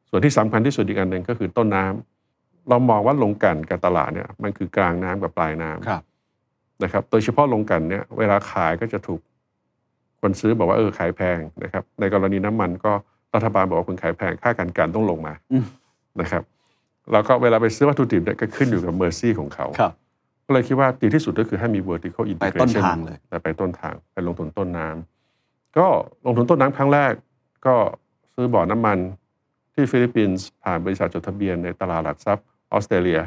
[0.09, 2.16] ส่วนที่สำคัญที่สุดอีกอันหนึ่งก็คือต้นน้ำ
[2.69, 6.03] เรามองว่าลงกลันกับตลาดเนี่ยมันคือกลางน้ำกับปลายน้ำครับ
[6.83, 9.21] นะครับ โดยเฉพาะลงกลันเนี่ย เวลาขายก็จะถูก
[10.21, 12.93] คนซื้อบอกว่าเออขายแพงนะครับ ในกรณีน้ำมันก็
[13.35, 15.65] รัฐบาลบอกว่าคุณขายแพงค่าการกลันต้องลงมาอืม
[16.21, 16.43] นะครับ
[17.13, 19.93] แล้วก็เวลาไปซื้อวัตถุดิบเนี่ยก็ขึ้นอยู่กับเมอร์ซี่ของเขาครับ
[20.47, 25.87] ก็เลยคิดว่าดีที่สุดก็คือให้มี vertical ไป integration ต้นทางเลยแต่ไปต้นทางไปลงทุนต้นน้ำก็
[26.27, 27.13] ลงทุนต้นน้ำครั้งแรก
[27.67, 27.75] ก็
[28.35, 28.99] ซื้อบ่อน้ำมัน
[29.75, 33.21] ที่ฟิลิปปินส์ผ่านบริษัทจดทะเบียนในตลาดหลักทรัพย์ ออสเตรเลีย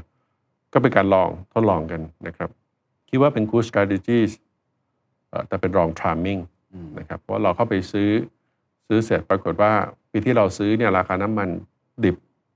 [0.74, 2.50] ก็เป็นการลองทดลองกันนะครับ
[3.10, 4.32] คิดว่าเป็น good strategies
[5.30, 6.42] เอ่อแต่เป็น wrong timing
[7.00, 8.10] นะครับเพราะเราเข้าไปซื้อ
[8.88, 9.72] ซื้อเสร็จปรากฏว่า
[10.12, 11.50] ปีที่เราซื้อเนี่ยราคาน้ำมัน
[12.04, 12.16] ดิบ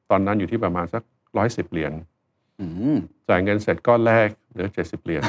[0.09, 1.03] ตอนนั้นอยู่ที่ประมาณสัก
[1.37, 1.93] ร้อยสิบเหรียญ
[2.61, 2.95] อืม
[3.29, 5.23] จ่ายเงินเสร็จก้อนแรกเหลือเจ็ดสิบเหรียญ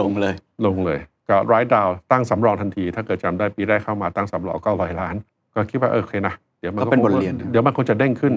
[0.00, 0.34] ลงเลย
[0.66, 5.14] ลงเลยก็ write down ตั้งสำรองทันที ถ้าเกิดจำได้ปีแรกเข้ามาตั้งสำรองก็ร้อยล้าน
[5.54, 8.34] ก็คิดว่าเออโอเคนะเดี๋ยวมันก็เป็นบทเรียน เดี๋ยวมันคงจะเด้งขึ้น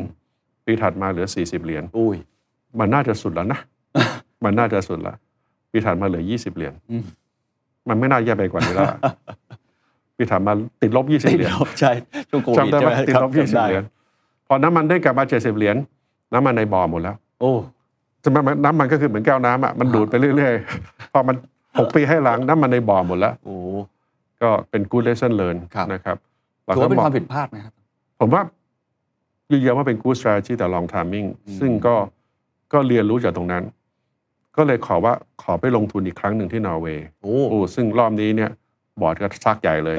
[0.65, 2.17] ปีถัดมาเหลือ 40 เหรียญอุ้ย
[2.79, 3.59] มันน่าจะสุดแล้วนะ
[4.43, 5.15] มันน่าจะสุดละ
[5.71, 7.03] ปีถัดมาเหลือ 20 เหรียญอืม
[7.89, 8.87] มันไม่น่าแย่ไปกว่านี้แล้ว
[10.17, 11.91] ปีถัดมาติดลบ 20ติดเหรียญลบใช่
[12.29, 13.83] ช่วงโควิดจำได้ใช่ว่าไหมติดครับลบ 20จำได้เหรียญ
[14.47, 15.75] พอน้ำมันได้กลับมา 70 เหรียญ
[16.33, 17.51] น้ำมันในบ่อหมดแล้ว โอ้
[18.21, 21.35] ใช่ไหมมันน้ำมันก็คือเหมือนแก้วน้ำอะมันดูดไปเรื่อยๆพอมัน
[21.79, 23.55] หกปีให้หลังน้ำมันในบ่อหมดแล้วโอ้
[24.41, 26.17] ก็เป็น good lesson learn ครับนะครับ
[26.75, 27.73] ถือว่าเป็นก็ความผิดพลาดนะครับ
[28.19, 28.41] ผมว่า
[29.51, 31.27] ยืนยันว่าเป็น good strategy แต่ long timing
[31.59, 31.95] ซึ่งก็
[32.73, 33.63] ก็เรียนรู้จากตรงนั้น
[34.57, 38.51] ก็เลยขอว่าขอไปลงทุนอีกครั้งหนึ่งที่นอร์เวย์โอ้โอ้ซึ่งรอบนี้เนี่ย
[39.01, 39.97] บอร์ดก็ซักใหญ่เลย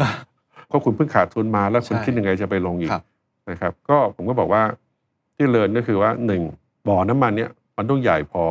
[0.68, 3.02] เพราะคุณเพิ่งขาดทุนมาแล้วคุณใช่คิดยังไงจะไปลงอีกครับ
[3.50, 4.62] นะครับ ก็ผมก็บอกว่า
[5.36, 6.42] ที่เรียนก็คือว่าหนึ่ง
[6.88, 8.42] บ่อน้ำมันเนี่ยมันต้องใหญ่พอ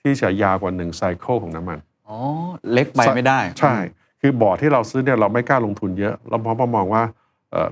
[0.00, 2.18] ที่จะยาวกว่าหนึ่งไซเคิลของน้ำมันอ๋อ
[2.72, 3.76] เล็กไปไม่ได้ ใช่
[4.20, 7.22] คือบ่อที่เราซื้อเนี่ยเราไม่กล้าลงทุนเยอะ เราเพราะมองว่าเอ่อ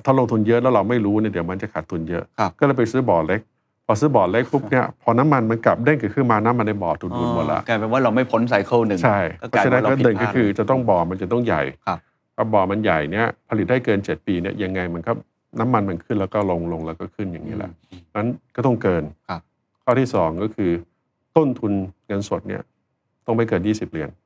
[0.05, 3.41] ถ้าลงทุนเยอะแล้วเราไม่รู้เนี่ยเดี๋ยวมันจะขาดทุนเยอะครับก็เลยไปซื้อบ่อเล็ก
[3.87, 11.99] พอซื้อบ่อเล็กปุ๊บเนี่ยพอน้ำมันมันกลับเด้งขึ้นมาน้ำมันในบ่อทุนทุนหมดละกลายเป็นว่าเราไม่พ้นไซเคิลหนึ่งใช่ก็เพกลายราะฉะเป็นั้นนว่าก็เราผิดเด่นพก็ลาดคือจะต้องบ่อมันจะต้องใหญ่ครับ
[12.37, 15.13] พอบ่อมันใหญ่เนี่ยผลิตได้เกิน 7 ปีเนี่ยยังไงมันก็
[15.61, 17.71] น้ำมันมันขึ้นแล้วก็ลงลงแล้วก็ขึ้นอย่างนี้แหละ
[18.17, 19.41] นั้นก็ต้องเกินครับ
[19.85, 20.71] ข้อที่สองก็คือ
[21.37, 21.73] ต้นทุน
[22.07, 22.63] เงินสดเนี่ย
[23.27, 24.22] ต้องไม่เกิน 20 เหรียญอืม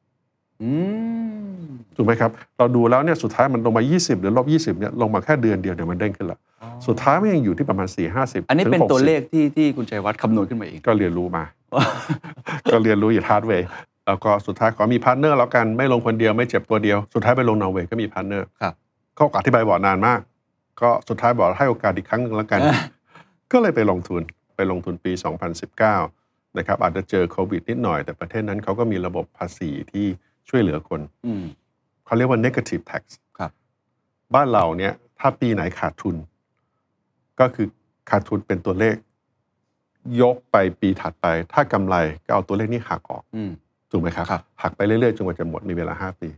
[1.96, 6.38] ถูกไหมครับ เราดูแล้วเนี่ยสุดท้ายมันลงมา 20 หรือลบ20เนี่ยลงมาแค่เดือนเดียวเดี๋ยวมันเด้งขึ้นละ
[6.86, 11.44] สุดท้ายมันยังอยู่ที่ประมาณ 4 50 อันนี้ถึงเป็นตัว60เลขที่ที่คุณชัยวัฒน์คำนวณขึ้นมาเองก็เรียนรู้มา
[12.72, 13.68] ก็เรียนรู้อย่าง hard way
[14.06, 18.74] แล้วก็สุดท้ายขอมี partner แล้วกันไม่ลงคนเดียวไม่เจ็บตัวเดียว สุดท้ายไปลงนอร์เวย์ก็มี partner ครับ
[19.16, 20.20] เขาอธิบายบอกนานมาก
[20.80, 22.60] ก็สุดท้ายบอกให้โอกาสอีกครั้งหนึ่งแล้วกัน
[23.52, 24.22] ก็เลยไปลงทุน
[24.56, 25.12] ไปลงทุนปี
[25.84, 30.06] 2019นะครับอาจจะเจอโควิดนิดหน่อยแต่ประเทศนั้นเขาก็มีระบบภาษีที่
[30.48, 31.44] ช่วยเหลือคนอืม
[32.04, 33.02] เขาเรียกว่า negative tax
[33.38, 33.50] ครับ
[34.34, 36.16] บ้านเราเนี่ย ถ้าปีไหนขาดทุน
[37.40, 37.66] ก็คือ
[38.10, 38.96] ขาดทุนเป็นตัวเลข
[40.20, 43.50] ยกไปปีถัดไป ถ้ากำไรก็เอาตัวเลขนี้หักออกอืม
[43.90, 46.28] ถูกไหมครับครับหักไปเรื่อยๆจนกว่าจะหมดมีเวลา5ปี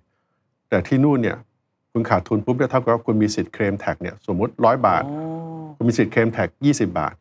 [0.68, 1.36] แต่ที่นู่นเนี่ย
[1.92, 5.18] คุณขาดทุนปุ๊บเนี่ยเท่ากับว่าคุณมีสิทธิ์เคลมแท็กเนี่ยสมมติร้อยบาทโอ้
[5.76, 7.14] คุณมีสิทธิ์เคลมแท็ก20บาท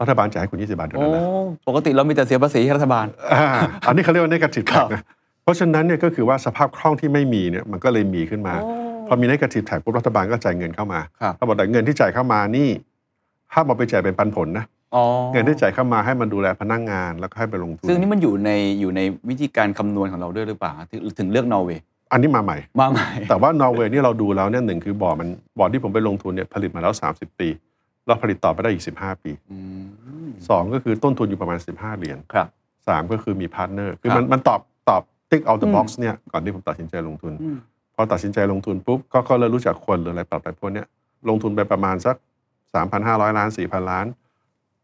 [0.00, 1.22] รัฐบาลจ่ายให้คุณ 20 บาทเท่าโอ้นั้นแหละ
[1.68, 3.42] ปกติเรามีแต่เสียภาษีให้รัฐบาลอ่า
[3.86, 5.02] อันนี้เขาเรียกว่า negative ครับ tax นะ
[5.46, 8.72] เพราะฉะนั้นเนี่ยก็คือว่าสภาพคล่องที่ไม่มีเนี่ยมันก็เลยมีขึ้นมาโอ้
[9.06, 12.68] พอมี negative tax ปุ๊บรัฐบาลก็จ่ายเงินเข้ามาครับเขาบอกแต่เงินที่จ่ายเข้ามานี่
[13.54, 21.82] ห้ามเอาไปจ่ายเป็นปันผลนะอ๋อเงินที่จ่ายเข้ามาให้มันดูแลพนักงานแล้วก็ให้ไปลงทุน ซึ่งนี่มันอยู่ในอยู่ในวิธีการคำนวณของเราด้วยหรือเปล่าถึงถึงเลือกนอร์เวย์
[22.12, 25.28] อันนี้มาใหม่ มาใหม่ แต่ว่านอร์เวย์นี่เราดูแล้วเนี่ยหนึ่งคือบ่อมัน
[25.58, 27.48] บ่อที่ผมไปลงทุนเนี่ยผลิตมาแล้ว 30 ปี
[28.06, 32.48] แล้วผลิตต่อไปได้อีก 15 ปีอืมสองก็คือต้นทุนอยู่ประมาณ 15 เหรียญครับ
[32.88, 34.60] สามก็คือมี partner คือครับมันมันตอบ
[35.30, 37.58] ตอบ tick all the อืม box เนี่ยก่อนที่ผมตัดสินใจลงทุนอืม
[37.94, 40.86] พอตัดสินใจลงทุนปุ๊บก็ก็เลยรู้จักคนหรืออะไรปรับไปพวกเนี้ย
[41.28, 42.16] ลงทุนไปประมาณสัก
[42.76, 44.06] 3,500 ล้าน 4,000 ล้าน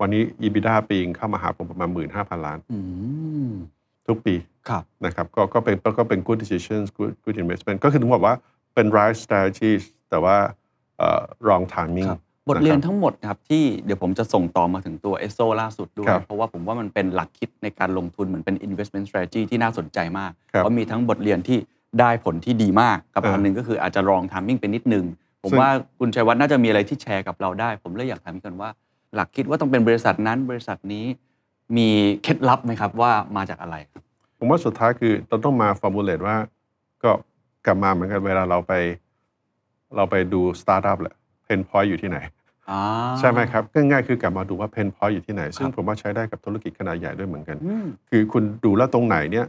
[0.01, 2.79] วันนี้ EBITDA วิ่งเข้ามาหาผมประมาณ 15,000 ล้านอื
[3.49, 3.51] ม
[4.09, 4.35] ทุกปี
[4.69, 8.37] ครับนะครับก็ก็เป็นก็เป็น good decisions good good investment ก็คือถึงบอกว่า
[8.75, 10.37] เป็น right strategies แต่ว่า
[10.99, 21.59] เอ่อ wrong timing ครับ บทเรียนนะครับทั้งหมดครับที่เดี๋ยวผมจะส่งต่อมาถึงตัวเอสโซล่าสุดด้วยครับเพราะว่าผมว่ามันเป็นหลักคิดในการลงทุนเหมือนเป็น investment strategy ที่น่าสนใจมากครับเพราะมีทั้งบทเรียนที่
[22.01, 25.05] ได้ผลที่ดีมากกับอ่าอันหนึ่งก็คืออาจจะ wrong timing ไปนิดนึง
[25.43, 28.69] ผมซึ่งว่าคุณชัยวัฒน์น่าจะมีอะไรที่แชร์กับเราได้ ผมเลยอยากถามกันว่า
[29.15, 31.05] หลักคิดว่าต้องเป็นบริษัทนั้นบริษัทนี้
[31.77, 31.89] มี
[32.23, 34.03] เคล็ดลับไหมครับว่ามาจากอะไรครับ
[34.39, 36.37] ผมว่าสุดท้ายคือเราต้องมา formulate ว่า
[37.03, 37.11] ก็
[37.67, 38.73] กลับมาเหมือนกันเวลาเราไป
[39.97, 41.15] เราไปดูสตาร์ทอัพแหละ
[41.53, 42.19] pain point อยู่ที่ไหน
[42.71, 42.81] อ่า
[43.19, 49.47] ใช่ไหมครับง่ายๆคือกลับมาดูว่า pain point อยู่ที่ไหน ซึ่งผมว่าใช้ได้กับธุรกิจขนาดใหญ่ด้วยเหมือนกันอืมคือคุณดูแล้วตรงไหนเนี่ย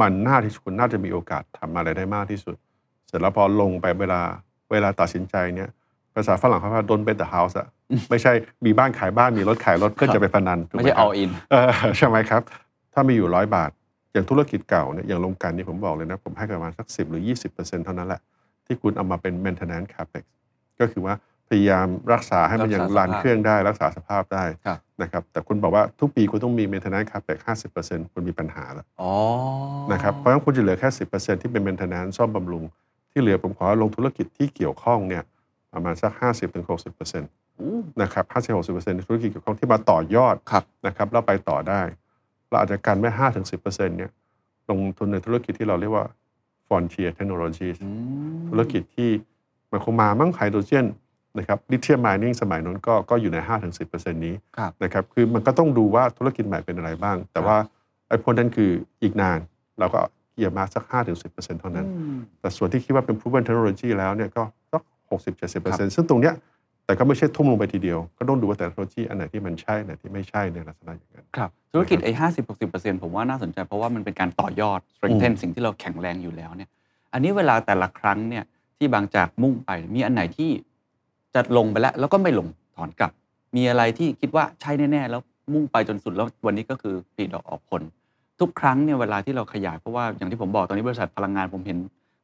[0.00, 2.56] มันน่าที่คุณน่าจะมีโอกาสทำอะไรได้มากที่สุด
[3.06, 4.20] เสร็จแล้วพอลงไปเวลา
[4.70, 5.68] เวลาตัดสินใจเนี่ย
[6.14, 7.68] ภาษาฝรั่งเขาว่า don't bet the house อะ
[8.10, 8.32] ไม่ใช่
[8.64, 12.42] มีบ้านขายบ้านมีรถขายรถเพื่อครับจะไปพนันถูกไม่หใช่ครับ all in เออใช่ไหมครับ
[12.94, 13.70] ถ้ามีอยู่ร้อยบาท
[14.12, 18.20] อย่างธุรกิจเก่าเนี่ยอย่างโรงกลันนี่ผมบอกเลยนะ ผมให้ประมาณสัก 10 หรือ 20%เท่านั้นแหละ
[18.66, 20.24] ที่คุณเอามาเป็น maintenance capex
[20.80, 21.14] ก็คือว่า
[21.50, 27.38] พยายามรักษาให้มันยังรักษาสภาพรันเครื่องได้รักษาสภาพได้ครับนะครับแต่คุณบอกว่าทุกปีคุณต้องมี maintenance capex
[27.76, 29.12] 50%คุณมีปัญหาแล้วอ๋อ
[29.92, 32.64] นะครับเพราะฉะนั้นคุณจะเหลือแค่10%ที่เป็น maintenance ซ่อมบำรุง
[33.10, 35.22] ที่เหลือผมขอลงธุรกิจที่เกี่ยวข้องเนี่ย
[35.72, 36.12] ประมาณสัก
[36.72, 41.80] 50-60%นะครับ50-60%ในธุรกิจเกี่ยวข้องที่มาต่อยอดครับนะครับแล้วไปต่อได้
[42.48, 44.10] เราอาจจะกันไว้ห้าถึงสิบเปอร์เซ็นต์เนี่ย
[44.70, 46.06] ลงทุนในธุรกิจที่เราเรียกว่า
[46.66, 47.90] frontier technologies อื
[48.36, 49.10] มธุรกิจที่
[49.70, 50.86] มันคงมามั่งไฮโดรเจน
[51.38, 53.38] นะครับลิเธียมไมนิ่งสมัยนั้นก็ก็อยู่ใน
[53.80, 57.56] 5-10%นี้ครับนะครับคือมันก็ต้องดูว่าธุรกิจใหม่เป็นอะไรบ้าง แต่ว่า
[58.08, 58.70] ไอ้พวกนั้นคือ
[59.02, 59.38] อีกนาน
[59.78, 60.00] เราก็
[60.32, 60.84] เกียร์มาสัก
[61.22, 64.82] 5-10%เท่านั้นอืมแต่ส่วนที่คิดว่าเป็น proven technology แล้วเนี่ยก็สัก
[65.38, 66.34] 60-70%ซึ่งตรงเนี้ย
[66.86, 76.68] แต่ก็ไม่ใช่ทุ่มลงไปทีเดียว ก็ต้องดูว่าแต่ละเทคโนโลยีอันไหนที่มันใช่อันไหนที่ไม่ใช่ในลักษณะอย่างนั้นครับธุรกิจไอ้ห้าสิบหกสิบเปอร์เซ็นต์ผมว่าน่าสนใจ เพราะว่ามันเป็นการต่อยอด strengthen สิ่งที่เราแข็งแรงอยู่แล้วเนี่ย
[77.12, 78.44] อันนี้เวลาแต่ละครั้งเนี่ย
[78.76, 80.50] ที่บางจากมุ่งไปมีอันไหนที่
[81.34, 83.10] จะลงไปแล้ว แล้วก็ไม่ลงถอนกลับ
[83.56, 85.20] มีอะไรที่คิดว่าใช่แน่ ๆ แล้ว
[85.52, 87.82] มุ่งไปจนสุดแล้ววันนี้ก็คือผลิดอกออกผล
[88.40, 91.78] ทุกครั้งเนี่ยเวลาที่เราขยายเพราะว่าอย่างที่ผมบอกตอนนี้บริษัทพลังงานผมเห็น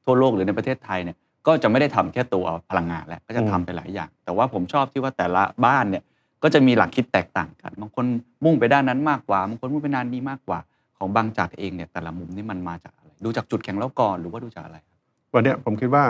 [0.04, 1.16] ทั่วโลกหรือในประเทศไทยเนี่ย
[1.46, 6.02] ก็จะไม่ได้ทำแค่ตัวพลังงานแหละก็จะทำไปหลายอย่าง แต่ว่าผมชอบที่ว่าแต่ละบ้านเนี่ย
[6.42, 8.06] ก็จะมีหลักคิดแตกต่างกันบางคน
[8.44, 10.58] มุ่งไปด้านนั้นมากกว่าบางคนมุ่งไปด้านนี้มากกว่า
[10.98, 14.98] ของบางจากเองเนี่ยแต่ละมุมนี่มันมาจากอะไรดูจากจุดแข็งแล้วก่อนหรือว่าดูจากอะไรครับ
[15.32, 16.04] วันเนี้ยผมคิดว่า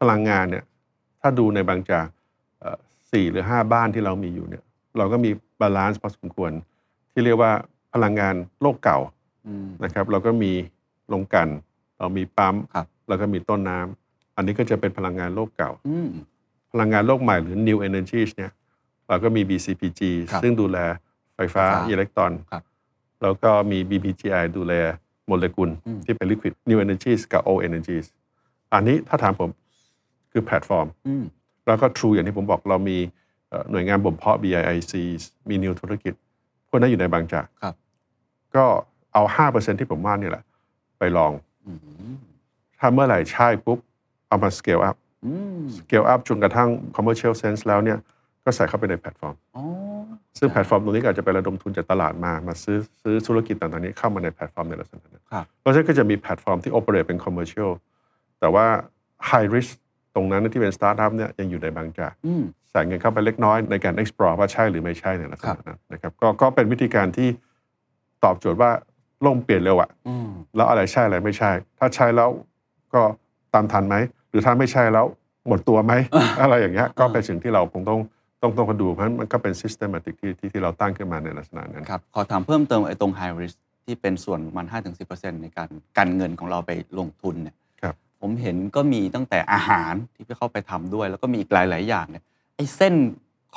[0.00, 0.64] พลังงานเนี่ย
[1.20, 2.17] ถ้าดูในบางจากเอ่อ
[3.12, 4.62] สี่หรือห้าบ้านที่เรามีอยู่เนี่ย
[4.98, 5.30] เราก็มี
[5.60, 6.52] balance พอสมควร
[7.12, 7.52] ที่เรียกว่า
[7.94, 8.98] พลังงานโลกเก่า
[9.46, 10.52] อืมนะครับ เราก็มี
[11.08, 11.48] โรงกลั่น
[11.98, 16.08] เรามีปั๊มครับแล้วก็มีต้นน้ำอันนี้ก็จะเป็นพลังงานโลกเก่าอืม
[16.72, 18.52] พลังงานโลกใหม่หรือ new energies เนี่ย
[19.08, 20.78] เราก็มี BCPG ครับซึ่งดูแล
[21.36, 22.62] ไฟฟ้าไฟฟ้าอิเล็กตรอนครับ
[23.22, 24.74] แล้วก็มี BBGI ดูแล
[25.26, 28.06] โมเลกุลอืมที่เป็น liquid new energies กับ old energies
[28.72, 29.50] อันนี้ถ้าถามผม
[30.32, 31.24] คือแพลตฟอร์มอืม
[31.68, 32.98] แล้วก็ True อย่างที่ผมบอกเรามี
[33.48, 34.92] เอ่อหน่วยงานบ่มเพาะ BIIC
[35.48, 36.14] มี New ธุรกิจ
[36.68, 37.74] พวกนั้นอยู่ในบางจากครับ
[38.56, 38.64] ก็
[39.12, 40.44] เอา 5%ที่ผมว่านี่แหละ
[40.98, 41.32] ไปลอง
[41.66, 42.14] อืม
[42.78, 43.78] ถ้าเมื่อไหร่ใช่ปุ๊บ
[44.28, 47.98] เอามา scale up อืม scale up จนกระทั่ง commercial sense แล้วเนี่ย
[48.44, 49.64] ก็ใส่เข้าไปในแพลตฟอร์มอ๋อ
[50.38, 57.70] ซึ่งแพลตฟอร์มตรงนี้ก็อาจจะไประดมทุนจากตลาดมา มาซื้อซื้อธุรกิจต่างๆนี้เข้ามาในแพลตฟอร์มในลักษณะนั้นครับเพราะฉะนั้นก็จะมีแพลตฟอร์มที่ operate เป็น commercial
[58.40, 58.66] แต่ว่า
[59.30, 59.78] high risk ต
[60.18, 67.28] รงนั้นที่เป็น startup เนี่ยยังอยู่ในบางจากอืมใส่เงินเข้าไปเล็กน้อยในการ explore ว่าใช่หรือไม่ใช่ในลักษณะนั้นนะครับก็ก็เป็นวิธีการที่
[68.24, 68.70] ตอบโจทย์ว่า
[69.22, 72.30] โลกเปลี่ยนเร็วอะอืมแล้วอะไรใช่อะไรไม่ใช่ ถ้าใช่แล้ว
[72.94, 73.02] ก็
[73.54, 73.96] ตามทันไหม
[74.30, 75.06] หรือถ้าไม่ใช่แล้ว
[75.48, 75.92] หมดตัวไหม
[76.42, 78.00] อะไรอย่างเงี้ยก็เป็นสิ่งที่เราคงต้อง
[78.42, 84.66] ต้องต้องดูเพราะฉะนั้นมันก็เป็น systematic ที่ที่ที่เราตั้งขึ้นมาในลักษณะนั้นครับขอถามเพิ่มเติมไอ้ตรง high risk ที่เป็นส่วนมัน
[85.04, 87.67] 5-10%ในการกันเงินของเราไปลงทุนเนี่ยครับ
[88.20, 92.24] ผมเห็นก็มีตั้งแต่อาหารที่ไปเข้าไปทำด้วย แล้วก็มีอีกหลาย ๆ อย่างเนี่ย
[92.56, 92.94] ไอ้เส้น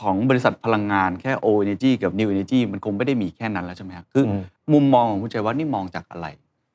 [0.02, 6.28] ของบริษัทพลังงานแค่ O Energy กับ New Energy มันคงไม่ได้มีแค่นั้นแล้วใช่ไหมครับคืออมมุมมองของคุณชัยวัฒน์นี่มองจากอะไร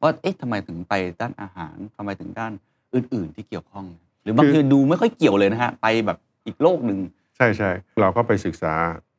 [0.03, 2.53] ว่าเอ๊ะทำไมถึงไปด้านอาหารทำไมถึงด้าน
[2.95, 3.87] อื่น ๆ ที่เกี่ยวข้อง
[4.23, 6.99] หรือบางทีดูไม่ค่อยเกี่ยวเลยนะฮะไปแบบอีกโลกหนึ่ง
[7.37, 7.71] ใช่ใช่
[8.01, 8.75] เราก็ไปศึกษา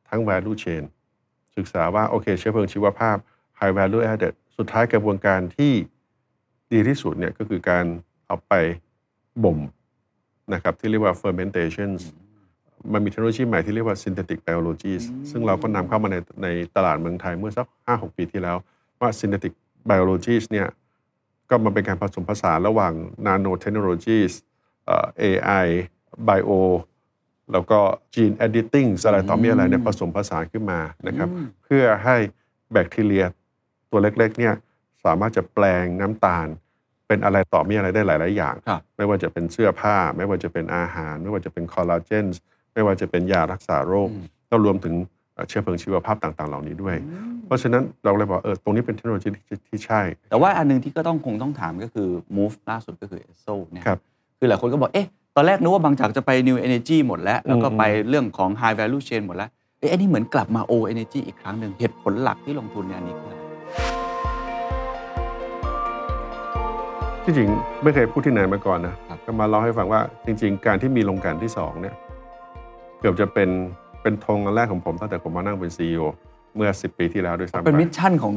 [0.08, 0.82] ทั้ง value chain
[1.56, 3.16] ศึกษาว่าโอเคเชื้อเพลิงชีวภาพ
[3.58, 5.72] high value added สุดท้ายกระบวนการที่
[6.72, 7.86] ดีที่สุดเนี่ยก็คือการ
[8.28, 8.52] เอาไป
[9.44, 9.58] บ่ม
[10.54, 11.90] นะครับที่เรียกว่า fermentation
[12.92, 18.56] มันมีเทคโนโลยีใหม่ที่เรียกว่า synthetic biologies ซึ่งเราก็นำเข้ามาในในตลาดเมืองไทยเมื่อสัก 5-6 ปีที่แล้ว
[19.00, 19.52] ว่า synthetic
[19.90, 20.66] biologies เนี่ย
[21.50, 22.92] ก็มันเป็นการผสมผสานระหว่าง
[23.26, 24.32] nanotechnologies
[24.86, 25.66] เอ่อ AI
[26.28, 26.50] bio
[27.52, 27.78] แล้วก็
[28.14, 31.28] gene editing อะไรต่อมีอะไรเนี่ยผสมผสานขึ้นมานะครับ
[31.62, 32.16] เพื่อให้
[32.72, 33.24] แบคทีเรีย
[33.90, 34.54] ตัวเล็กๆเนี่ย
[35.04, 36.48] สามารถจะแปลงน้ำตาล
[37.08, 42.26] เป็นอะไรต่อมีอะไรได้หลาย ๆ อย่าง ครับ ไม่ว่าจะเป็นเสื้อผ้า ไม่ว่าจะเป็นอาหาร ไม่ว่าจะเป็นคอลลาเจน
[42.74, 44.08] ไม่ว่าจะเป็นยารักษาโรค
[44.48, 44.94] แล้วรวมถึง
[45.34, 46.96] เอ่อเชื้อเพลิงชีวภาพต่าง ๆ เหล่านี้ด้วย
[47.46, 53.98] เพราะฉะนั้นเราเลยบอกเออตรงนี้เป็นเทคโนโลยีที่ที่ใช่ แต่ว่าอันหนึงที่ก็ต้องคงต้องถามก็คือ move ล่าสุดก็คือ ESSO เนี่ยครับ
[54.38, 63.37] คือหลายคนก็บอก เอ๊ะ ตอนแรกนึกว่าบางจากจะไป New Energy หมดแล้ว แล้วก็อืม ไปเรื่องของ High Value Chain หมดแล้ว เอ๊ะอันนี้เหมือนกลับมา O Energy อีกครั้งหนึ่งเหตุผลหลักที่ลงทุนในอันนี้คืออะไร
[67.30, 71.94] ที่จริงไม่เคยพูดที่ไหนมาก่อนนะครับก็มาเล่าให้ฟังว่าจริง ๆ การที่มีโรงกลั่นที่สองเนี่ย
[73.00, 73.50] เกือบจะเป็น
[74.02, 76.02] เป็นธงอันแรกของผมตั้งแต่ผมมานั่งเป็น CEO
[76.56, 78.32] เมื่อ 10 ปีที่แล้วด้วยซ้ำเป็นไป mission ของ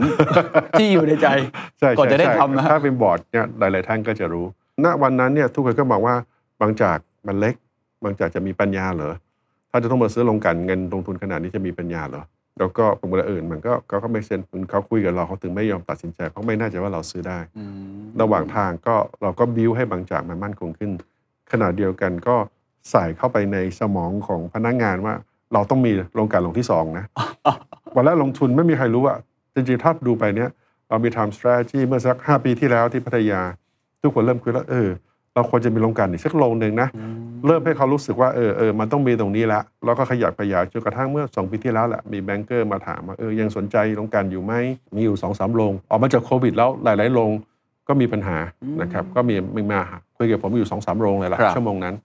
[0.80, 1.28] ที่อยู่ในใจ
[1.80, 4.46] ใช่ก่อนจะได้ใช่ทำนะถ้าเป็นบอร์ดเนี่ยหลาย ๆ ท่านก็จะรู้
[4.84, 6.16] ณวันนั้นเนี่ยทุกคนก็บอกว่า
[6.62, 7.56] บางจากมันเล็ก
[8.04, 9.14] บางจากจะมีปัญญาเหรอ
[9.72, 12.24] ถ้าจะต้องมาซื้อโรงกลั่นเงินลงทุนขนาดนี้จะมีปัญญาเหรอ
[12.60, 20.92] แล้วก็ผมบอกว่าเอื่นมันก็ก็ไม่เซ็นเขาคุยกับเราเขาถึงไม่ยอมตัดสินใจเพราะไม่น่าจะว่าเราซื้อได้อืมระหว่างทางก็เราก็บิวให้บางจากมันมั่นคงขึ้น
[21.52, 22.36] ขณะเดียวกันก็
[22.92, 25.14] ใส่เข้าไปในสมองของพนักงานว่า
[25.54, 27.06] เราต้องมีโรงกลั่นลงที่สองนะ
[27.96, 29.18] วันแรกลงทุนไม่มีใครรู้อะ
[29.54, 30.50] จริงๆถ้าดูไปเนี้ย
[30.90, 33.42] เรามีทำ strategy เมื่อสัก 5 ปีที่แล้วที่พัทยา
[34.02, 34.90] ทุกคนเริ่มคุยแล้วเออ
[35.36, 36.88] เราควรจะมีโรงกลั่นอีกสักโรงหนึ่งนะ
[37.48, 44.54] เริ่มให้เขารู้สึกว่าเออเออมันต้องมีตรงนี้ละแล้วก็ขยับขยายจนกระทั่งเมื่อ 2 ปีที่แล้วแหละมีแบงก์เกอร์มาถามว่าเออยังสนใจโรงกลั่นอยู่ไหม
[44.96, 47.32] มีอยู่สองสามโรงออกมาจากโควิดแล้วหลายๆโรง
[47.88, 48.38] ก็มีปัญหา
[48.82, 49.82] นะครับก็มีมีมา
[50.18, 51.96] คุยกับผมอยู่สองสามโรงเลยละครับชั่วโมงนั้น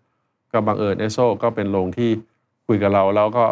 [0.53, 2.11] ก็บังเอิญเอสโซ่ก็เป็นโรงที่
[2.67, 3.45] คุยกับเราแล้วก็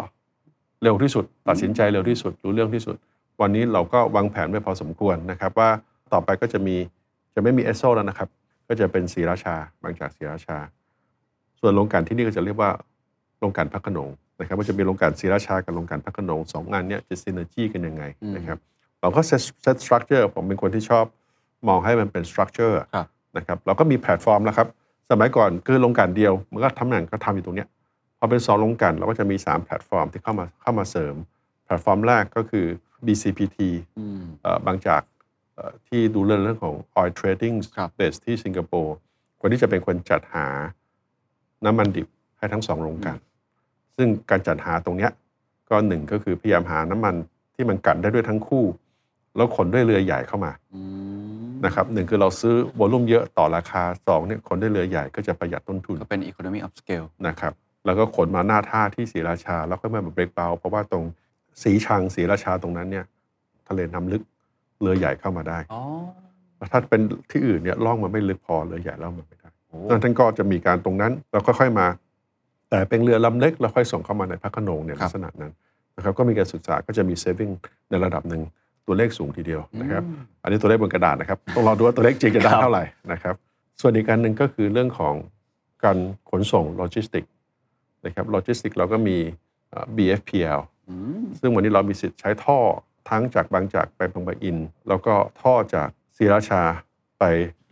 [0.83, 2.95] เร็วที่สุด ตัดสินใจเร็วที่สุดรู้เรื่องที่สุด
[3.41, 5.69] วันนี้เราก็วางแผนไว้พอสมควรนะครับว่า
[6.13, 6.75] ต่อไปก็จะมี
[7.35, 8.29] จะไม่มีเอสโซ่แล้วนะครับ
[8.67, 10.57] ก็จะเป็นศรีราชาบางจากศรีราชา
[11.59, 12.71] ส่วนโรงกลั่นที่นี่ก็จะเรียกว่า
[13.39, 18.03] โรงกลั่นพระโขนงนะครับว่าจะมีโรงกลั่นศรีราชากับโรงกลั่นพระโขนงสองอันเนี้ยจะ synergy กันยังไง
[18.35, 18.57] นะครับ
[19.01, 21.05] เราก็ set set structure ผมเป็นคนที่ชอบ
[21.67, 24.67] มองให้มันเป็น structure ครับนะครับเราก็มีแพลตฟอร์มแล้วครับ
[25.11, 27.67] สมัยก่อนคือโรงกลั่นเดียว มันก็ทำงานก็ทำอยู่ตรงเนี้ย
[28.19, 31.15] พอเป็นสองโรงกลั่นเราก็จะมี 3 แพลตฟอร์มที่เข้ามาเข้ามาเสริม
[31.65, 32.65] แพลตฟอร์มแรกก็คือ
[33.05, 33.57] BCPT
[33.99, 35.14] อืมเอ่อบางจากเอ่อ
[35.87, 38.95] ที่ดูเรื่องเรื่องของ oil trading ครับ base ที่สิงคโปร์
[39.39, 40.47] คนที่จะเป็นคนจัดหา
[41.65, 43.19] น้ำมันดิบให้ทั้งสองโรงกลั่น
[43.95, 45.11] ซึ่งการจัดหาตรงเนี้ย
[45.69, 47.15] ก็หนึ่งก็คือพยายามหาน้ำมัน
[47.55, 48.65] ที่มันกลั่นได้ด้วยทั้งคู่
[49.35, 50.81] แล้วขนด้วยเรือใหญ่เข้ามาอื
[51.47, 57.53] มนะครับหนึ่งคือเราซื้อวอลลุ่มเยอะต่อราคาสองเนี่ยขนด้วยเรือใหญ่ก็จะประหยัดต้นทุนก็เป็น economy of scale นะครับ
[57.85, 61.03] แล้วก็ขนมาหน้าท่าที่ศรีราชา แล้วก็มาเบรกเบาเพราะว่าตรง
[61.63, 63.05] สีชังศรีราชาตรงนั้นเนี่ย
[63.67, 64.21] ทะเลน้ำลึก
[64.85, 65.81] เรือใหญ่เข้ามาได้อ๋อ
[66.71, 71.87] ถ้าเป็นที่อื่นเนี่ยล่องมันไม่ลึกพอเรือใหญ่ล่องมันไม่ได้โอ้ดังนั้นท่านก็จะมีการตรงนั้นแล้วค่อยๆมา
[72.69, 75.51] แต่เป็นเรือลำเล็กแล้วค่อยส่งเข้ามาในพระโขนงเนี่ยลักษณะนั้น
[75.95, 77.49] นะครับก็มีการศึกษาก็จะมี saving
[77.89, 78.41] ในระดับหนึ่ง
[78.87, 80.03] ตัวเลขสูงทีเดียวนะครับ
[80.43, 83.35] อันนี้ตัวเลขบนกระดาษนะครับต้องรอดูว่าตัวเลขจริงจะได้เท่าไหร่นะครับ
[83.81, 85.13] ส่วนอีกอันหนึ่งก็คือเรื่องของ
[85.83, 85.97] การ
[86.29, 87.25] ขนส่งโลจิสติก
[88.05, 89.17] นะครับโลจิสติกเราก็มี
[89.69, 92.59] เอ่อ BFPL อืมซึ่งวันนี้เรามีสิทธิ์ใช้ท่อ
[93.09, 96.61] ทั้งจากบางจากไปบางปะอิน แล้วก็ท่อจากศรีราชา
[97.19, 97.23] ไป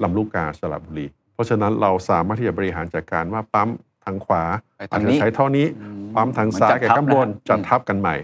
[0.04, 3.70] ลำลูกกาสระบุรี เพราะฉะนั้นเราสามารถที่จะบริหารจัดการว่าปั๊ม
[4.06, 4.44] ทางขวา
[4.78, 8.16] ไปอาทาจงจะนี้ใช้ท่อนี้อืมปั๊มทางเหมือนซ้ายจัดกับทับข้างบนนะจัดทับกันใหม่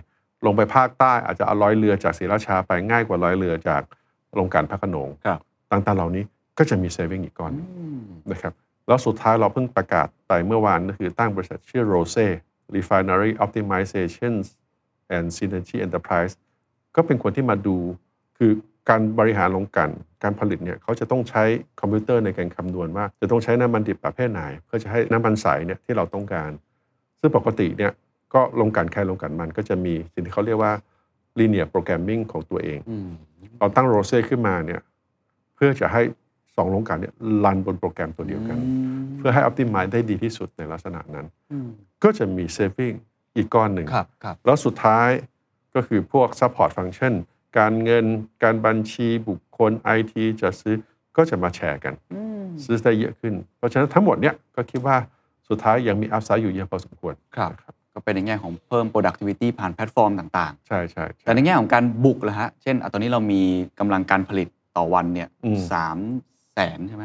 [0.46, 3.82] ลงไปภาคใต้อาจจะเอาร้อยเรือจากศรีราชาไปง่ายกว่าร้อยเรือจาก
[4.36, 5.40] โรงกลั่นพระโขนงครับ
[5.72, 6.24] ต่างๆเหล่านี้
[6.58, 8.54] ก็จะมีเซฟิงอีกก้อนหนึ่งอืมนะครับ
[8.88, 12.28] แล้วสุดท้ายเราเพิ่งประกาศไปเมื่อวานก็คือตั้งบริษัทชื่อ Rose
[12.76, 14.34] Refinery Optimization
[15.16, 16.34] and Synergy Enterprise
[16.96, 17.78] ก็เป็นคนที่มาดู
[18.38, 18.52] คือ
[18.90, 19.90] การบริหารโรงกลัน
[20.24, 21.44] การผลิตเนี่ยเขาจะต้องใช้
[21.80, 26.52] คอมพิวเตอร์ในการคำนวณว่า จะต้องใช้น้ำมันดิบประเภทไหน เพื่อจะให้น้ำมันใสเนี่ยที่เราต้องการ
[27.20, 27.92] ซึ่งปกติเนี่ย
[28.34, 30.74] ก็โรงกลันใครโรงกลันมันก็จะมีสิ่งที่เขาเรียกว่า
[31.40, 33.10] linear programming ของตัวเองอืม
[33.60, 34.82] เราตั้งโรเซ่ขึ้นมาเนี่ย
[35.56, 36.02] เพื่อจะให้
[36.56, 37.14] สองโรงกลันเนี่ย
[37.46, 38.58] รันบนโปรแกรมตัวเดียวกัน
[39.18, 41.70] เพื่อให้ optimize ได้ดีที่สุดในลักษณะนั้นอืม
[42.04, 42.96] ก็จะมี saving
[43.36, 45.10] อีกก้อนหนึ่งครับครับแล้วสุดท้าย
[45.76, 47.14] ก็คือพวก support function
[47.58, 48.06] การเงิน
[48.44, 50.76] การบัญชีบุคคล IT จะซื้อ
[51.18, 54.98] ก็จะมาแชร์กันอืมซื้อได้เยอะขึ้น เพราะฉะนั้นทั้งหมดเนี่ยก็คิดว่า
[55.50, 63.42] สุดท้ายยังมี upside อยู่เยอะพอสมควรครับนะครับก็เป็นในแง่ของเพิ่ม productivity ผ่านแพลตฟอร์มต่างใช่ใช่ๆใช่แต่ในแง่ของการบุกล่ะฮะ เช่นอะตอนนี้เรามี
[63.80, 65.98] กำลังการผลิตต่อวันเนี่ยอืมสาม
[66.54, 67.04] แสนใช่ไหม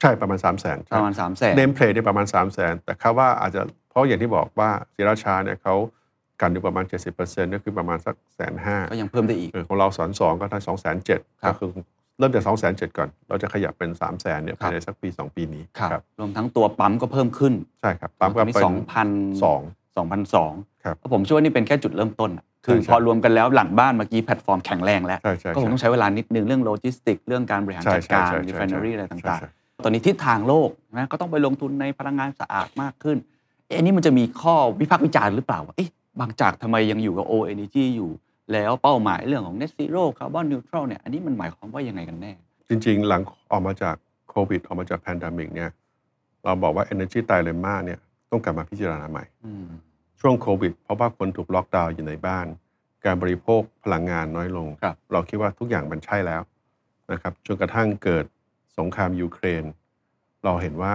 [0.00, 5.74] ใช่ประมาณ3 0 0 0 0นประมาณสามแสนเนมเพลย์ได้ประมาณ3 0 0 0 0 0แต่คาดว่าอาจจะเพราะอย่างที่บอกว่าศิราชาเนี่ยเขา
[6.42, 6.84] กันอยู่ประมาณ
[7.18, 11.70] 70%ก็คือประมาณสักแสนห้าก็ยังเพิ่มได้อีกเออของเราสอนสองก็ทั้งสองแสนเจ็ดครัก็บคือ
[12.18, 15.62] เริ่มจากสองแสนเจ็ดก่อน เราจะขยับเป็นสามแสนเนี่ยครับภายในสักปีสองปีนี้
[16.20, 19.08] รวมทั้งตัวปั๊มก็เพิ่มขึ้นใช่ครับปั๊มก็เป็นสองพัน
[19.44, 19.60] สอง
[19.96, 20.52] สองพันสอง
[20.84, 33.16] ครับผมเชื่อว่านี่เป็นแค่จุดเริ่มต้นอะคือใช่ใช่พอรวมกันแล้วหลังบ้านเมื่อกี้แพลตฟอร์มแข็งแรงแล้วใช่ใช่ก็คงต้องใช้เวลานิดนึงเรื่องโลจิสติก เรื่องการบริหารใช่จัดใช่การใช่รีใช่ไฟนารีอะไรใช่ต่างใช่ๆตอนนี้ทิศทางโลกนะก็ต้องไปลงทุนในพลังงานสะอาดมากขึ้น
[33.66, 35.88] เอ๊ะอันนี้มันจะมีข้อวิพากษ์วิจารณ์หรือเปล่าว่าเอ๊ะ
[36.20, 38.10] บางจากทำไมยังอยู่กับ O Energy อยู่
[38.52, 42.32] แล้วเป้าหมายเรื่องของ Net Zero Carbon Neutral เนี่ยอันนี้มันหมายความว่ายังไงกันแน่
[42.68, 43.96] จริง ๆ หลังออกมาจาก
[44.30, 45.70] โควิด ออกมาจากแพนด m มิกเนี่ย
[46.44, 47.98] เราบอกว่า Energy Dilemma เนี่ย
[48.30, 49.66] ต้องกลับมาพิจารณาใหม่อืม
[50.20, 52.46] ช่วงโควิด เพราะว่าคนถูกล็อกดาวน์อยู่ในบ้าน
[53.04, 56.42] การบริโภคพลังงานน้อยลงครับเราคิดว่าทุกอย่างมันใช่แล้ว
[57.12, 58.24] นะครับจนกระทั่งเกิด
[58.78, 59.64] สงครามยูเครน
[60.44, 60.92] เราเห็นว่า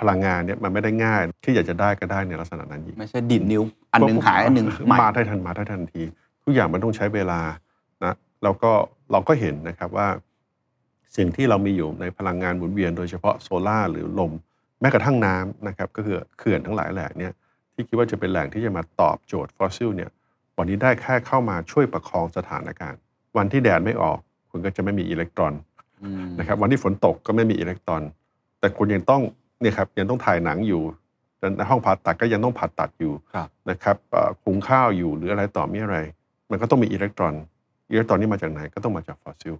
[0.00, 6.02] พลังงานเนี่ยมันไม่ได้ง่ายที่อยากจะได้ก็ได้ในลักษณะนั้นอีกไม่ใช่ดีดนิ้ว อันหนึ่งหายอันหนึ่งใหม่มาได้ทันมาได้ทันที
[6.44, 7.40] ทุกอย่างมันต้องใช้เวลา
[8.04, 8.70] นะแล้วก็
[9.12, 10.08] เราก็เห็นนะครับว่า
[11.16, 14.32] สิ่งที่เรามีอยู่ในพลังงานหมุนเวียนโดยเฉพาะโซลาร์หรือลม
[14.80, 17.32] แม้กระทั่งน้ำนะครับก็คือเขื่อนทั้งหลายแหล่เนี่ย
[17.74, 20.10] ที่คิดว่าจะเป็นแหล่งที่จะมาตอบโจทย์ฟอสซิลเนี่ย
[20.58, 22.98] วันนี้ได้แค่เข้ามาช่วยประคองสถานการณ์
[23.36, 24.18] วันที่แดดไม่ออก
[24.50, 25.52] คุณก็จะไม่มีอิเล็กตรอน
[26.02, 28.02] อืมนะครับวันที่ฝนตกก็ไม่มีอิเล็กตรอน
[28.60, 29.22] แต่คุณยังต้อง
[29.60, 30.82] เนี่ยครับยังต้องถ่ายหนังอยู่
[31.56, 35.98] ในห้องผ่าตัดก็ยังต้องผ่าตัดอยู่ครับนะครับเอ่อหุงข้าวอยู่หรืออะไรต่อมีอะไร
[36.50, 37.34] มันก็ต้องมีอิเล็กตรอน
[37.90, 39.54] อิเล็กตรอนนี่มาจากไหนก็ต้องมาจากฟอสซิล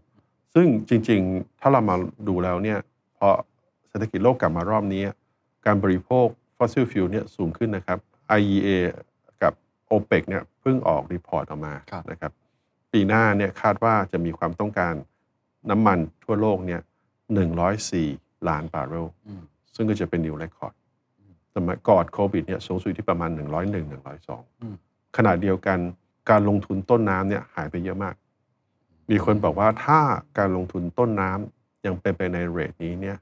[0.55, 1.97] ซึ่งจริง ๆ ถ้าเรามา
[2.29, 2.79] ดูแล้วเนี่ย
[3.19, 3.29] พอ
[3.89, 5.03] เศรษฐกิจโลกกลับมารอบนี้
[5.67, 6.27] การบริโภค
[6.59, 7.99] fossil fuel เนี่ยสูงขึ้นนะครับ
[8.39, 8.69] IEA
[9.43, 9.53] กับ
[9.91, 12.33] OPEC เนี่ยเพิ่งออก report ออกมาครับนะครับ
[12.93, 14.95] ปีหน้าเนี่ยคาดว่าจะมีความต้องการ
[15.71, 16.81] น้ำมันทั่วโลกเนี่ย
[17.65, 19.43] 104 ล้านบาร์เรลอืม
[19.77, 20.75] ซึ่งก็จะเป็น new record
[21.55, 23.89] สมัยก่อนโควิดเนี่ยสูงสุดที่ประมาณ 101อืม
[24.55, 25.79] 102 ขณะเดียวกัน
[26.31, 28.15] การลงทุนต้นน้ำเนี่ยหายไปเยอะมาก
[29.11, 29.99] มีคนบอกว่าถ้า
[30.39, 33.17] การลงทุนต้นน้ำยังเป็นไปใน rate นี้เนี่ย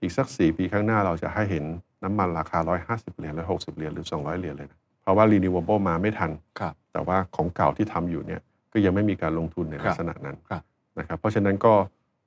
[0.00, 1.64] อีกสัก 4 ปีข้างหน้าเราจะให้เห็น
[2.02, 8.40] น้ำมันราคา 150 เหรียญ160 เหรียญหรือ 200 เหรียญเลยนะเพราะว่า renewable มาไม่ทันครับแต่ว่าของเก่าที่ทำอยู่เนี่ย
[8.72, 10.62] ก็ยังไม่มีการลงทุนในครับลักษณะนั้นครับ
[10.98, 11.74] นะครับเพราะฉะนั้นก็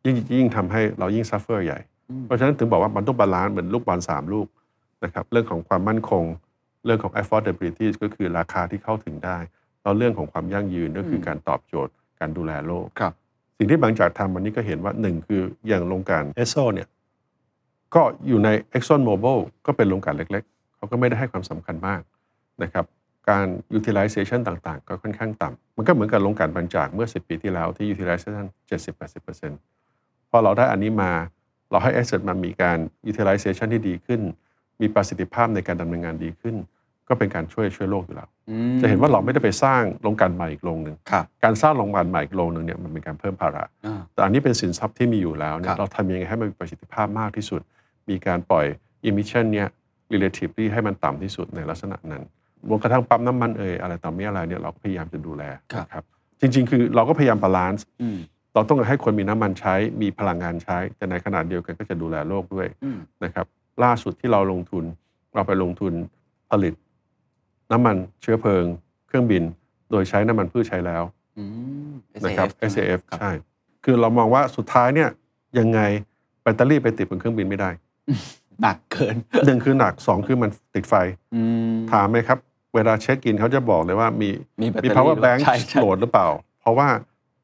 [0.06, 4.48] ยิ่งยิ่งทำให้เรายิ่ง suffer ใหญ่อืม เพราะฉะนั้นถึงบอกว่ามันต้อง balance เหมือนลูกบอลสามลูก
[5.04, 6.24] นะครับเรื่องของความมั่นคง
[6.86, 9.38] เรื่องของ affordability ก็คือราคาที่เข้าถึงได้
[9.82, 13.14] แล้วเรื่องของความยั่งยืนก็คืออืมการตอบโจทย์การดูแลโลกครับ
[13.58, 16.88] สิ่งที่บางจากทำวันนี้ก็เห็นว่าหนึ่งคืออย่างโรงกลันเอสโซเนี่ย
[17.96, 22.02] ก็อยู่ใน Exxon Mobil ก็เป็นโรงกลั่นเล็กๆ เขาก็ไม่ได้ให้ความสำคัญมาก
[22.64, 22.86] นะครับ
[23.30, 23.46] การ
[23.78, 28.46] utilization ต่างๆ ก็ค่อนข้างต่ำ มันก็เหมือนกับโรงกลั่นบางจากเมื่อ 10 ปีที่แล้วที่ utilization
[29.50, 31.12] 70-80%พอเราได้อันนี้มา
[31.72, 32.78] เราให้ asset มันมีการ
[33.12, 34.22] utilization ที่ดีขึ้น
[34.82, 36.56] มีประสิทธิภาพในการดำเนินงานดีขึ้น
[37.08, 47.62] ก็เป็นการช่วยช่วยโลกอยู่แล้ว อืม จะเห็นว่าเราไม่ได้ไปสร้างโรงกลั่นใหม่อีกโรงหนึ่งครับการสร้างโรงกลั่นใหม่อีกโรงหนึ่งเนี่ยมันเป็นการเพิ่มภาระ อ่า แต่อันนี้เป็นสินทรัพย์ที่มีอยู่แล้วเนี่ครัยบ เราทำยังไงให้มันมีประสิทธิภาพมากที่สุด
[48.10, 48.66] มีการปล่อย
[49.08, 49.68] emission เนี่ย
[50.14, 52.24] relatively ให้มันต่ำที่สุดในลักษณะนั้น
[52.68, 55.44] รวมกระทั่งปั๊มน้ำมันเอ่ยอะไรต่อมีอะไรเนี่ยเราก็พยายามจะดูแล
[55.80, 56.04] นะครับ
[56.40, 58.18] จริง ๆ คือเราก็พยายามบาลานซ์ อืม
[58.60, 63.46] เราต้องการให้คนมีน้ำมันใช้ มีพลังงานใช้ แต่ในขณะเดียวกันก็จะดูแลโลกด้วยอืมนะครับ
[63.84, 64.84] ล่าสุดที่เราลงทุน
[65.34, 65.94] เราไปลงทุน
[66.52, 66.74] ผลิต
[67.72, 68.66] น้ำมันเชื้อเพลิง
[69.08, 69.44] เครื่องบิน
[69.92, 71.04] โดยใช้น้ำมันพืชใช้แล้ว
[71.38, 71.44] อื
[71.90, 71.92] ม
[72.26, 73.32] นะครับ SAF SAF ครับใช่
[73.84, 75.10] คือเรามองว่าสุดท้ายเนี่ย
[75.60, 75.80] ยังไง
[76.42, 77.70] แบตเตอรี่ไปติดบนเครื่องบินไม่ได้
[78.62, 80.94] หนักเกินหนึ่งคือหนักสองคือมันติดไฟ
[81.36, 81.42] อื
[81.72, 82.40] มทราบไหมครับ
[82.76, 84.30] เวลาเช็คอินเขาจะบอกเลยว่ามี
[84.62, 86.28] มีแบตเตอมีรี่มี power bank ใช่ใช่โหลดหรือเปล่า
[86.62, 86.88] เพราะว่า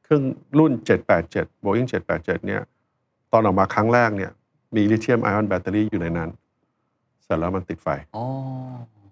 [0.05, 0.23] เครื่อง
[0.59, 0.71] รุ่น
[1.19, 2.61] 787 Boeing 787 เนี่ย
[3.31, 4.31] ตอนออกมาครั้งแรกเนี่ย
[4.75, 6.29] มีลิเธียมไอออนแบตเตอรี่อยู่ในนั้น
[7.23, 8.25] เสร็จแล้วมันติดไฟอ๋อ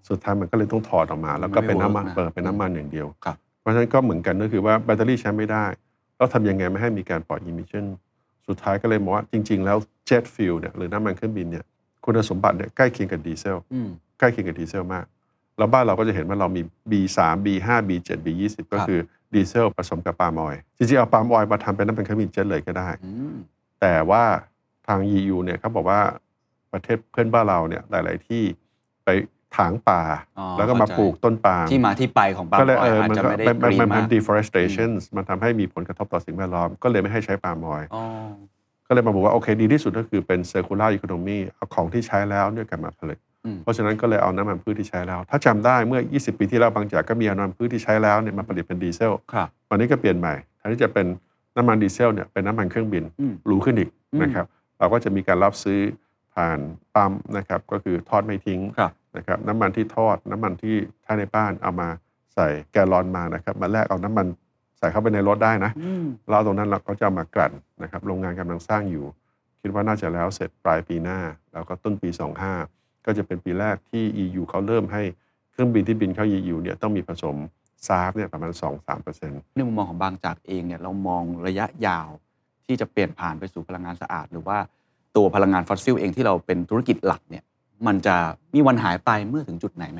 [0.09, 5.65] สุดท้ายมันก็เลยต้องถอดออกมา แล้วก็ไม่เป็นน้ำมัน work นะเปิดเป็นน้ำมันอย่างเดียวครับเพราะฉะนั้นก็เหมือนกันก็คือว่าแบตเตอรี่ใช้ไม่ได้
[6.17, 7.85] แล้วทำยังไงไม่ให้มีการปล่อย emission
[8.47, 9.77] สุดท้ายก็เลยมองว่าจริง ๆ แล้ว
[10.09, 11.65] jet fuel เนี่ยหรือน้ำมันเครื่องบินเนี่ย
[12.05, 13.89] คุณสมบัติเนี่ยใกล้เคียงกับดีเซลอืม
[14.19, 15.05] ใกล้เคียงกับดีเซลมาก
[15.57, 18.99] แล้วบ้านเราก็จะเห็นว่าเรามี B3 B5 B7 B20 ก็คือ
[19.35, 23.35] ดีเซลผสมกับ palm oil จริงๆเอา palm oil มาทำเป็นน้ำมันเครื่องบินเจ็ตเลยก็ได้ อืม
[23.81, 24.23] แต่ว่า
[24.87, 25.99] ทาง EU เนี่ยเขาบอกว่า
[26.71, 28.43] ประเทศเพื่อนบ้านเราเนี่ยหลาย ๆ ที่
[29.05, 29.09] ไป
[29.57, 30.01] ถางป่า
[30.39, 38.03] อ๋อแล้วก็มาเข้าใจปลูกต้นปาล์มที่มาที่ไปของปาล์มก็เลยอเออยอล์อาจมันจะก็ไม่ได้มันกรีนมันมามันก deforestation มันทำให้มีผลกระทบต่อสิ่งแวดล้อม ก็เลยไม่ให้ใช้ปาล์มออยล์อ๋อ
[38.87, 43.32] ก็เลยมาบอกว่า โอเคดีที่สุดก็คือเป็น circular economy เอาของที่ใช้แล้วเนี่ยกลับมาผลิตอืม
[43.63, 51.05] เพราะฉะนั้นก็เลยเอาน้ำมันพืชที่ใช้แล้ว ถ้าจำได้เมื่อ 20 ปีที่แล้วบางจากก็มีเอาน้ำมันพืชที่ใช้แล้วเนี่ยมาผลิตเป็นดีเซลครับวันนี้ก็เปลี่ยนใหม่แทนที่จะเป็น
[51.57, 54.45] น้ำมันดีเซลเนี่ยเป็นน้ำมันเครื่องบินอืมหรูขึ้นอีกอืมนะครับ
[54.79, 55.79] เราก็จะมีการรับซื้อ
[56.33, 56.59] ผ่าน
[56.95, 61.89] ปั๊มนะครับก็คือทอดไม่ทิ้งครับนะครับน้ำมันที่ทอดน้ำมันที่ใช้ในบ้านเอามา
[62.35, 64.27] ใส่แกลลอนมานะครับมาแลกเอาน้ำมัน
[64.79, 69.05] ใส่เข้าไปในรถได้นะอืมแล้วตรงนั้นเราก็จะเอามากลั่นนะครับโรงงานกำลังสร้างอยู่
[69.61, 71.19] คิดว่าน่าจะแล้วเสร็จปลายปีหน้า
[71.53, 72.09] แล้วก็ต้นปี
[72.49, 75.03] 25 ก็จะเป็นปีแรกที่ EU เขาเริ่มให้
[75.51, 77.35] เครื่องบินที่บินเข้า EU เนี่ยต้องมีผสม
[77.87, 78.51] ซาฟเนี่ยประมาณ
[78.99, 82.09] 2-3%ในมุมมองของบางจากเองเนี่ยเรามองระยะยาว
[82.65, 84.57] ที่จะเปลี่ยนผ่านไปสู่พลังงานสะอาด หรือว่า
[85.15, 87.43] ตัวพลังงานฟอสซิลเองที่เราเป็นธุรกิจหลักเนี่ย
[87.87, 88.15] มันจะ
[88.53, 89.99] มีวันหายไปเมื่อถึงจุดไหนไหม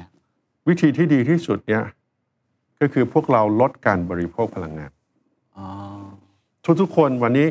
[0.67, 1.83] วิธีที่ดีที่สุดเนี่ย
[2.79, 4.91] ก็คือพวกเราลดการบริโภคพลังงาน
[5.57, 5.67] อ๋อ
[6.81, 7.47] ทุกๆคนวันนี้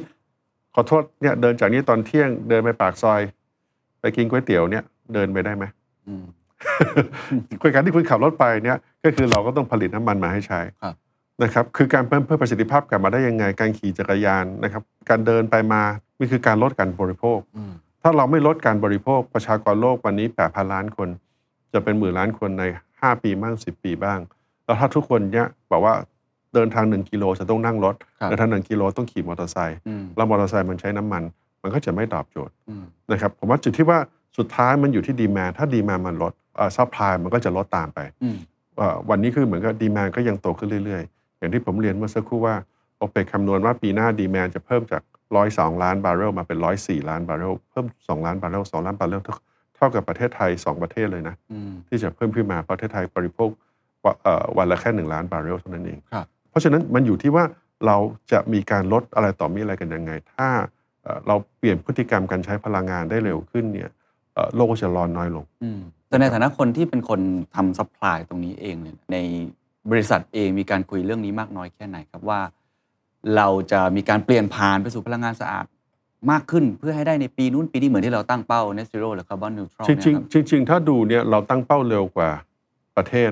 [0.75, 3.21] ขอโทษเนี่ยเดินจากนี้ตอนเที่ยงเดินไปปากซอย
[4.01, 4.85] ไปกินก๋วยเตี๋ยวเนี่ย
[5.15, 5.65] เดินไปได้ไหม
[6.09, 6.25] อืม
[7.63, 10.95] คุยการที่คุณขับรถไปเนี่ย ก็คือเราก็ต้องผลิตน้ำมันมาให้ใช้ครับ
[11.43, 15.83] นะครับ คือการเพิ่มเพิ่มประสิทธิภาพกลับมาได้ยังไง การขี่จักรยานนะครับ การเดินไปมา
[16.19, 21.09] นี่คือการลดการบริโภคอืมถ้าเราไม่ลดการบริโภค ประชากรโลกวันนี้8พันล้านคน
[21.73, 24.19] จะเป็นหมื่นล้านคนใน5ปีบ้าง10ปีบ้าง
[24.65, 25.95] แล้วถ้าทุกคนเนี่ยบอกว่า
[26.55, 31.23] เดินทาง1กิโลจะต้องนั่งรถครับเดินทาง1กิโลต้องขี่มอเตอร์ไซค์อืมแล้วมอเตอร์ไซค์มันใช้น้ำมัน
[31.63, 33.99] มันก็จะไม่ตอบโจทย์อืมนะครับ ผมว่าจุดที่ว่า
[34.39, 36.33] สุดท้ายมันอยู่ที่ demand ถ้า demand มันลด
[36.77, 38.37] supply มันก็จะลดตามไปอืม
[38.77, 42.55] เอ่อวันนี้คือเหมือนกับ demand ก็ยังโตขึ้นเรื่อยๆ อย่างที่ผมเรียนเมื่อสักครู่ว่า
[42.99, 45.03] โอเปกคำนวณว่าปีหน้า demand จะเพิ่มจาก
[45.43, 49.37] 102ล้านบาร์เรลมาเป็น104ล้านบาร์เรลเพิ่ม2ล้านบาร์เรล2ล้านบาร์เรลเท่า
[49.77, 53.51] เท่ากับประเทศไทย2ประเทศเลยนะอืมที่จะเพิ่มขึ้นมาประเทศไทยบริโภค
[54.05, 57.45] วันเอ่อวันละแค่1ล้านบาร์เรลเท่านั้นเองครับเพราะฉะนั้นมันอยู่ที่ว่า
[57.87, 57.97] เรา
[58.33, 60.49] จะมีการลดอะไรต่อมีอะไรกันยังไง ถ้า
[61.03, 64.01] เอ่อเราเปลี่ยนพฤติกรรมการใช้พลังงานได้เร็วขึ้นเนี่ยเอ่อ
[64.55, 67.21] โลกก็จะร้อนน้อยลงอืมแต่ในฐานะคนที่เป็นคน
[67.57, 69.17] ทำ supply ตรงนี้เองเนี่ยใน
[69.91, 72.41] บริษัทเองมีการคุยเรื่องนี้มากน้อยแค่ไหนครับว่า
[73.37, 75.65] เราจะมีการเปลี่ยนผ่านไปสู่พลังงานสะอาด
[76.31, 82.31] มากขึ้นเพื่อให้ได้ในปีนู้นปีนี้เหมือนที่เราตั้งเป้า net zero หรือ carbon neutral จริงเนี่ยครับๆจริงๆถ้าดูเนี่ยเราตั้งเป้าเร็วกว่า
[82.97, 83.31] ประเทศ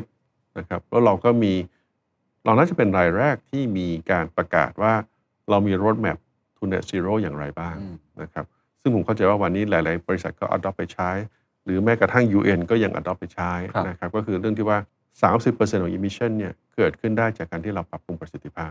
[0.59, 1.53] นะครับแล้วเราก็มี
[2.45, 4.93] เราน่าจะเป็นรายแรกที่มีการประกาศว่า
[5.51, 6.19] เรามี road map
[6.57, 8.45] to net zero อย่างไรบ้างอืมนะครับ
[8.81, 11.11] ซึ่งผมเข้าใจว่าวันนี้หลาย ๆ บริษัทก็ adopt ไปใช้
[11.65, 14.79] หรือแม้กระทั่ง UN ก็ยัง adopt ไปใช้ครับนะครับก็คือเรื่องที่ว่า
[15.23, 18.71] 30%ของ emission เนี่ยเกิดขึ้นได้จากการที่เราปรับปรุงประสิทธิภาพ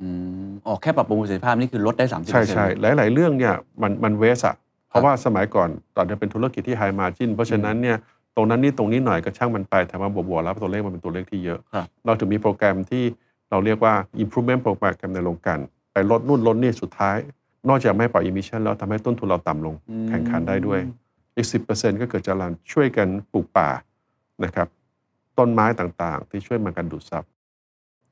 [0.00, 0.08] อื
[0.48, 4.56] มอ๋อแค่ปรับปรุงประสิทธิภาพนี่คือลดได้ 30%ใช่ใช่หลาย ๆ เรื่องเนี่ยมันมันเวสอะ
[4.88, 7.96] เพราะว่าสมัยก่อนตอนนี้เป็นธุรกิจที่ไฮมาจินเพราะฉะนั้นเนี่ย
[8.36, 13.04] ตรงนั้นนี่ตรงนี้หน่อยก็ช่างมันไปแต่ว่าบวกๆแล้วตัวเลขมันเป็นตัวเลขที่เยอะครับเราถึงมีโปรแกรมที่
[13.50, 15.60] เราเรียกว่า improvement โปรแกรมในโรงกลัน
[15.92, 17.16] ไปลดนู่นลดนี่สุดท้าย
[17.68, 20.80] นอกจากไม่ปล่อย emission แล้วทำให้ต้นทุนเราต่ำลงอืมแข่งขันได้ด้วย
[21.36, 23.68] อีก10%ก็เกิดจากการช่วยกันปลูกป่า
[24.44, 24.68] นะครับ
[25.38, 27.24] ต้นไม้ต่างๆ ที่ช่วยมันกันดูดซับ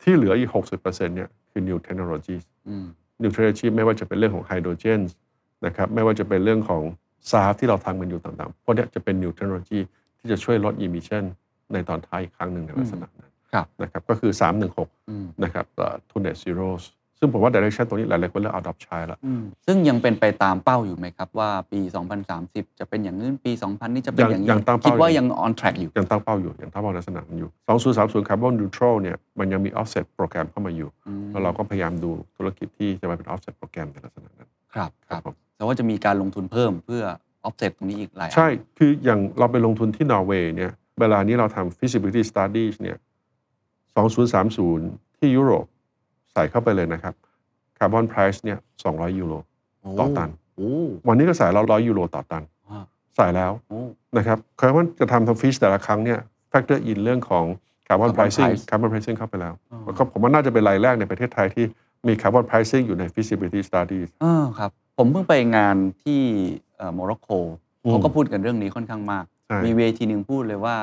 [0.02, 2.86] ที่เหลืออีก 60%เนี่ยคือ new technologies อืม
[3.22, 5.00] นิวทรีชีพไม่ว่าจะเป็นเรื่องของไฮโดรเจน
[5.66, 6.82] นะครับไม่ว่าจะเป็นเรื่องของ
[7.30, 9.78] SAF ที่เราทำกันอยู่ต่างๆพวกเนี้ยจะเป็น new เทคโนโลยี
[10.18, 11.24] ที่จะช่วยลด emission
[11.72, 14.32] ในตอนท้ายอีกครั้งหนึ่งในลักษณะนั้นครับนะครับก็คือ
[14.70, 15.66] 316อืมนะครับ
[16.10, 16.36] ทูเนต
[17.18, 21.80] ซีโร่ซึ่งผมว่า direction ตรงนี้หลายๆคนเริ่ม adopt ใช้แล้วอืมซึ่งยังเป็นไปตามเป้าอยู่ไหมครับ ว่าปี
[22.30, 27.50] 2030 จะเป็นอย่างนู้นปี 2000 นี่จะเป็นอย่างนี้ยังตั้งเป้าคิดว่าอยู่ยัง on track อยู่ยังตั้งเป้าอยู่ยังตั้งเป้าในลักษณะนั้นอยู่
[27.88, 37.02] 2030 carbon neutral เนี่ยมันยังมี offset โปรแกรมเข้ามาอยู่อืมแล้วเราก็พยายามดูธุรกิจที่จะมาเป็น offset โปรแกรมในลักษณะนั้นครับคครัรับบผมแต่ว่าจะมีการลงทุนเพิ่มเพื่อ
[37.48, 38.48] offset ตรงนี้อีกหลายอันใช่
[38.78, 42.96] คืออย่างเราไปลงทุนที่นอร์เวย์เนี่ยเวลานี้เราทำ feasibility studies เนี่ย
[44.66, 45.66] 2030 ที่ยุโรป
[46.36, 47.14] ใส่เข้าไปเลยนะครับ
[47.78, 48.58] carbon price เนี่ย
[48.88, 49.34] 200ยูโร
[50.00, 50.70] ต่อตันโอ้
[51.08, 52.84] วันนี้ก็ใส่แล้ว100ยูโรต่อตันอ่า
[53.16, 53.80] ใส่แล้วโอ้
[54.16, 56.18] นะครับคำว่าจะทำทำฟิชแต่ละครั้งเนี่ย
[56.52, 57.44] factor in เรื่องของ
[57.88, 61.64] carbon Carbon pricing price carbon pricing เข้าไปแล้วอ๋อแล้วก็ผมว่าน่าจะเป็นรายแรกในประเทศไทยที่
[62.06, 66.20] มี carbon pricing อยู่ใน feasibility studies เออครับ ผมเพิ่งไปงานที่
[66.94, 67.28] โมร็อกโก
[67.84, 70.76] อืมเขาก็พูดกันเรื่องนี้ค่อนข้างมากใช่มีเวทีหนึ่งพูดเลยว่า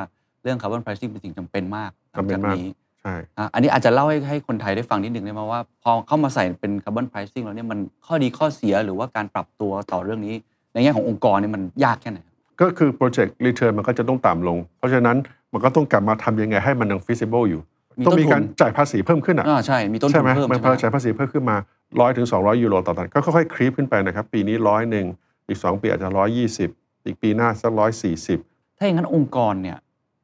[0.44, 2.68] เรื่อง carbon pricing เป็นสิ่งจำเป็นมากจำเป็นมากหลังจากนี้
[3.04, 10.36] ใช่อะอันนี้อาจจะเล่าให้ให้คนไทยได้ฟังนิดหนึ่งได้ไหมว่า พอเข้ามาใส่เป็น carbon pricing แล้วเนี่ยมันข้อดีข้อเสียหรือว่าการปรับตัวต่อเรื่องนี้
[10.74, 12.20] ในแง่ขององค์กรเนี่ยมันยากแค่ไหน
[12.62, 15.18] ก็คือ project return มันก็จะต้องต่ำลง เพราะฉะนั้น
[15.54, 17.62] มันก็ต้องกลับมาทำยังไงให้มันยัง feasible อยู่
[18.00, 21.56] มีต้องมีต้นทุนการจ่ายภาษีเพิ่มขึ้นอะอ่าใช่มีต้นทุนเพิ่มใช่ไหมมันใช่ไหมพอจ่ายภาษีเพิ่มขึ้นมา
[22.00, 25.06] ร้อยถึงสองยูโรต่อตันก็ค่อยๆครีปขึ้นไปนะครับปีนี้ร้อยหนึ่ง
[25.48, 26.70] อีก2ปีอาจจะร้อยยี่สิบ
[27.06, 28.40] อีกปีหน้าสักร้อยสี่สิบ
[28.78, 29.78] ถ้าอย่างนั้นองค์กรเนี่ย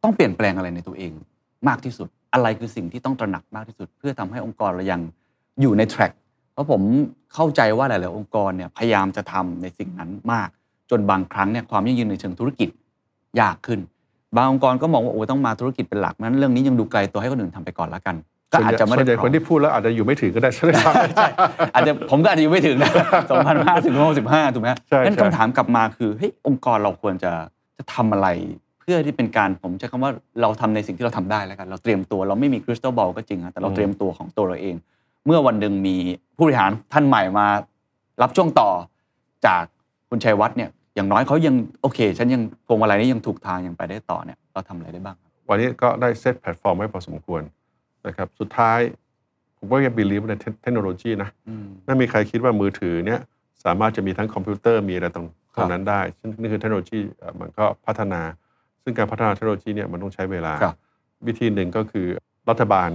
[0.03, 1.11] ต้องเปลี่ยนแปลงอะไรในตัวเอง
[1.67, 5.01] มากที่สุด อะไรคือสิ่งที่ต้องตระหนักมากที่สุด เพื่อทำให้องค์กรเรายัง
[5.61, 6.11] อยู่ในแทร็ก
[6.53, 6.81] เพราะผม
[7.33, 10.49] เข้าใจว่าหลาย ๆ องค์กรเนี่ยพยายามจะทำในสิ่งนั้นมาก
[10.89, 12.69] จนบางครั้งเนี่ยความยั่งยืนในเชิงธุรกิจ
[13.39, 13.79] ยากขึ้น
[14.35, 18.15] บางองค์กรก็มองว่าโอ้ต้องมาธุรกิจเป็นหลักนั้นเรื่องนี้ยังดูไกลตัวให้คนอื่นทำไปก่อนละกัน
[18.51, 21.27] ก็อาจจะไม่ส่วนใหได้ญ่พร้คอมนที่พูดแล้วอาจจะอยู่ไม่ถึงก็ได้ใช่ไหมครับใช่
[21.73, 22.91] อาจจะผมก็อาจจะยังไม่ถึงนะ
[23.37, 27.31] 2005ถึง2015ถูกไหมใช่งั้นใช่คำถามกลับมาคือเฮ้ยองค์กรเราควรจะ
[27.77, 28.27] จะทำอะไร
[28.68, 30.11] เพื่อที่เป็นการผมใช้คำว่า
[30.41, 34.75] เราทำในสิ่งที่เราทำได้แล้วกัน เราเตรียมตัวเราไม่มี crystal ball ก็จริงนะแต่เราเตรียมตัวของตัวเราเอง
[35.25, 35.95] เมื่อวันหนึ่งมี
[36.35, 37.47] ผู้บริหารท่านใหม่มา
[38.21, 38.69] รับช่วงต่อ
[39.45, 39.63] จาก
[40.09, 47.41] คุณชัยวัฒน์เนี่ยอย่างน้อยเขายังโอเค ฉันยังพวงมาลัยนี้ยังถูกทางยังไปได้ต่อเนี่ยเราทำอะไรได้บ้างครับวันนี้ก็ได้เซตแพลตฟอร์มไว้พอสมควร
[48.07, 48.79] นะครับสุดท้าย
[49.57, 53.19] ผมก็ยัง believe ในเทคโนโลยีนะอืมไม่มีใครคิดว่ามือถือเนี่ย
[53.65, 58.21] สามารถจะมีทั้งคอมพิวเตอร์มีอะไรตรงครับ ตรงนั้นได้ซึ่งนี่คือเทคโนโลยีเอ่อมันก็พัฒนา
[58.89, 60.75] ซึ่งการพัฒนาเทคโนโลยีเนี่ยมันต้องใช้เวลาครับ
[61.27, 62.07] วิธีหนึ่งก็คือ
[62.49, 62.89] รัฐบาล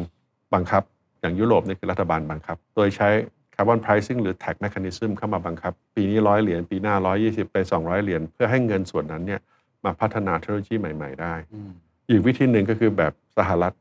[0.54, 0.82] บังคับ
[1.20, 3.08] อย่างยุโรปนี่คือรัฐบาลบังคับ โดยใช้
[3.54, 9.40] carbon pricing หรือ tax mechanism เข้ามาบังคับ ปีนี้ร้อยเหรียญปีหน้า120ไป200เหรียญเพื่อให้เงินส่วนนั้นเนี่ย
[9.84, 11.70] มาพัฒนาเทคโนโลยีใหม่ ๆ ได้อืม
[12.08, 13.74] อีกวิธีหนึ่งก็คือแบบสหรัฐ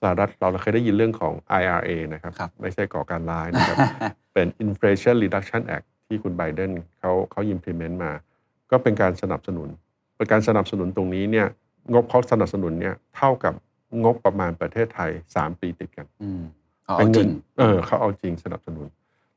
[0.00, 3.76] สหรัฐเราเคยได้ยินเรื่องของ IRA นะครับครับไม่ใช่ก่อการร้ายนะครับ
[4.34, 6.70] เป็น Inflation Reduction Act ที่คุณไบเดน
[7.00, 8.12] เขาเขา implement มา
[8.70, 9.68] ก็เป็นการสนับสนุน
[10.20, 11.46] เป็นการสนับสนุนตรงนี้เนี่ย
[11.92, 13.54] งบเขาสนับสนุนเนี่ยเท่ากับ
[14.04, 16.40] งบประมาณประเทศไทย3ปีติดกันอืม
[16.86, 18.86] เอาเป็นจเงิรินงเออเขาเอาจริงสนับสนุน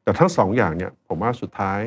[0.04, 1.80] แต่ทั้งสองอย่างเนี่ยผมว่าสุดท้าย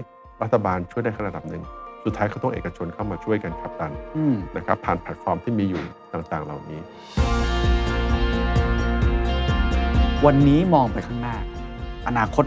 [0.43, 1.63] รัฐบาลช่วยได้ระดับหนึ่ง
[2.05, 5.83] สุดท้ายเขาต้องเอกชนเข้ามาช่วยกันขับดันอืมนะครับผ่านแพลตฟอร์มที่มีอยู่
[6.13, 6.81] ต่างๆ เหล่านี้
[10.27, 11.37] วันนี้มองไปข้างหน้า
[12.09, 12.45] อนาคต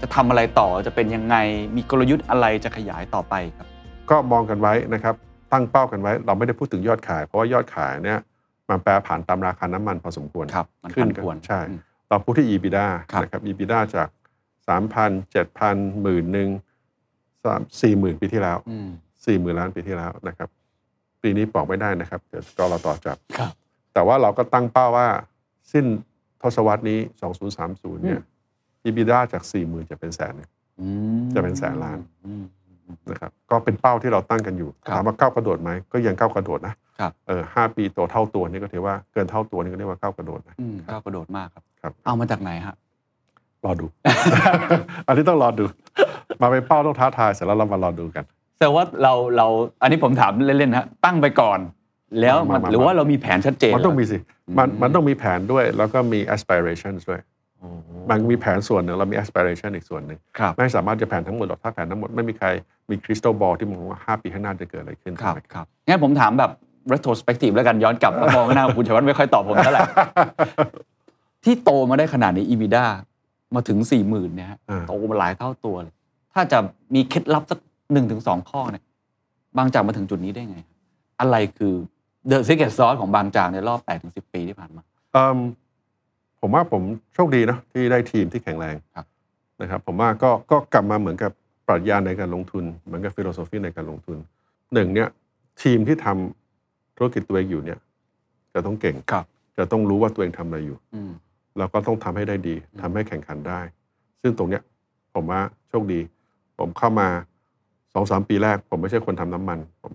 [0.00, 1.36] จะทำอะไรต่อจะเป็นยังไง
[1.76, 3.66] มีกลยุทธ์อะไรจะขยายต่อไปครับ
[4.10, 5.14] ก็มองกันไว้นะครับ
[5.54, 8.20] ตั้งเป้ากันไว้ เราไม่ได้พูดถึงยอดขาย เพราะว่ายอดขายเนี่ย
[8.68, 14.08] มันแปรผ่านตามราคาน้ำมันพอสมควรครับมันขึ้นผันผวนใช่อืมเราพูดที่ EBITDA ครับนะครับ EBITDA จาก
[14.68, 16.48] 3,000 7,000หมื่นหนึ่ง
[17.44, 18.88] สามสี่หมื่นปีที่แล้วอืม
[19.26, 20.48] สี่หมื่นล้านปีที่แล้วนะครับ
[21.22, 23.52] ปีนี้บอกไม่ได้นะครับเดี๋ยวก็เราต่อจับครับ
[23.92, 25.08] แต่ว่าเราก็ตั้งเป้าว่า
[25.72, 25.84] สิ้น
[26.42, 26.98] ทศวรรษนี้
[27.52, 28.20] 2030 เนี่ย
[28.86, 30.50] EBITDA จาก 40,000 จะเป็นแสนหนึ่ง
[30.80, 30.86] อื
[31.24, 32.44] มจะเป็นแสนล้านอืม
[33.10, 42.74] นะครับก็เป็นเป้าที่เราตั้งกันอยู่ครับถามว่าก้าวกระโดดไหมก็ยังก้าวกระโดดนะครับเออห้าปีโตเท่าตัวนี่ก็ถือว่าเกินเท่าตัวนี่ก็เรียกว่าก้าวกระโดดนะอืมก้าวกระโดดมากครับครับ เอามาจากไหนฮะ
[43.64, 43.86] รอดู
[45.06, 45.64] อันนี้ต้องรอดู
[46.42, 48.24] มาเป็นเป้าต้องท้าทายเสร็จแล้วเรามารอดูกัน
[48.60, 49.46] แต่ว่าเราเรา
[49.82, 51.58] อันนี้ผมถามเล่นๆนะฮะตั้งไปก่อน
[52.20, 54.18] แล้วมันมามาหรือว่าเรามีแผนชัดเจนมันต้องมีสิ
[54.58, 57.20] มันอืมมันต้องมีแผนด้วย แล้วก็มี aspirations ด้วย
[58.10, 62.48] มันมีแผนส่วนหนึ่งเรามี aspiration อีกส่วนหนึ่งครับไม่สามารถจะแผนทั้งหมดหรอกถ้าแผนทั้งหมดไม่มีใคร
[62.90, 66.50] มีคริสตัลบอลที่มองว่าห้าปีข้างหน้าจะเกิดอะไรขึ้นครับใช่ไหมครับงั้นผมถามแบบ
[66.92, 69.82] retrospective แล้วกันย้อนกลับมามองหน้าคุณชัยวัฒน์ไม่ค่อยตอบผมเท่าไหร่
[71.44, 72.86] ที่โตมาได้ขนาดนี้ EBITDA
[73.54, 75.94] มาถึงสี่หมื่นเนี่ยฮะอ่าโตมาหลายเท่าตัวเลย
[76.34, 76.58] ถ้าจะ
[76.94, 77.58] มีเคล็ดลับสัก
[77.92, 78.82] หนึ่งถึงสองข้อเนี่ย
[79.58, 80.58] บางจากมาถึงจุดนี้ได้ไง
[81.20, 81.74] อะไรคือ
[82.30, 85.38] the secret sauce ของบางจากในรอบ8ถึง10ปีที่ผ่านมาเอิ่ม
[86.46, 86.82] ผมว่าผม
[87.14, 89.06] โชคดีเนอะที่ได้ทีมที่แข็งแรงครับ
[89.60, 91.32] นะครับ ผมว่าก็ก็กลับมาเหมือนกับ
[91.66, 94.16] ปรัชญาในการลงทุนเหมือนกับ philosophy ในการลงทุน
[94.74, 95.08] หนึ่งเนี่ย
[95.62, 97.78] ทีมที่ทำธุรกิจตัวเองอยู่เนี่ย
[98.54, 99.24] จะต้องเก่งครับ
[99.58, 101.10] จะต้องรู้ว่าตัวเองทำอะไรอยู่อืม
[101.58, 103.60] แล้วก็ต้องทำให้ได้ดีทำให้แข่งขันได้
[104.22, 104.62] ซึ่งตรงเนี้ย
[105.14, 106.00] ผมว่าโชคดี
[106.58, 107.08] ผมเข้ามา
[107.94, 109.92] สองสามปีแรก ผมไม่ใช่คนทำน้ำมัน ผม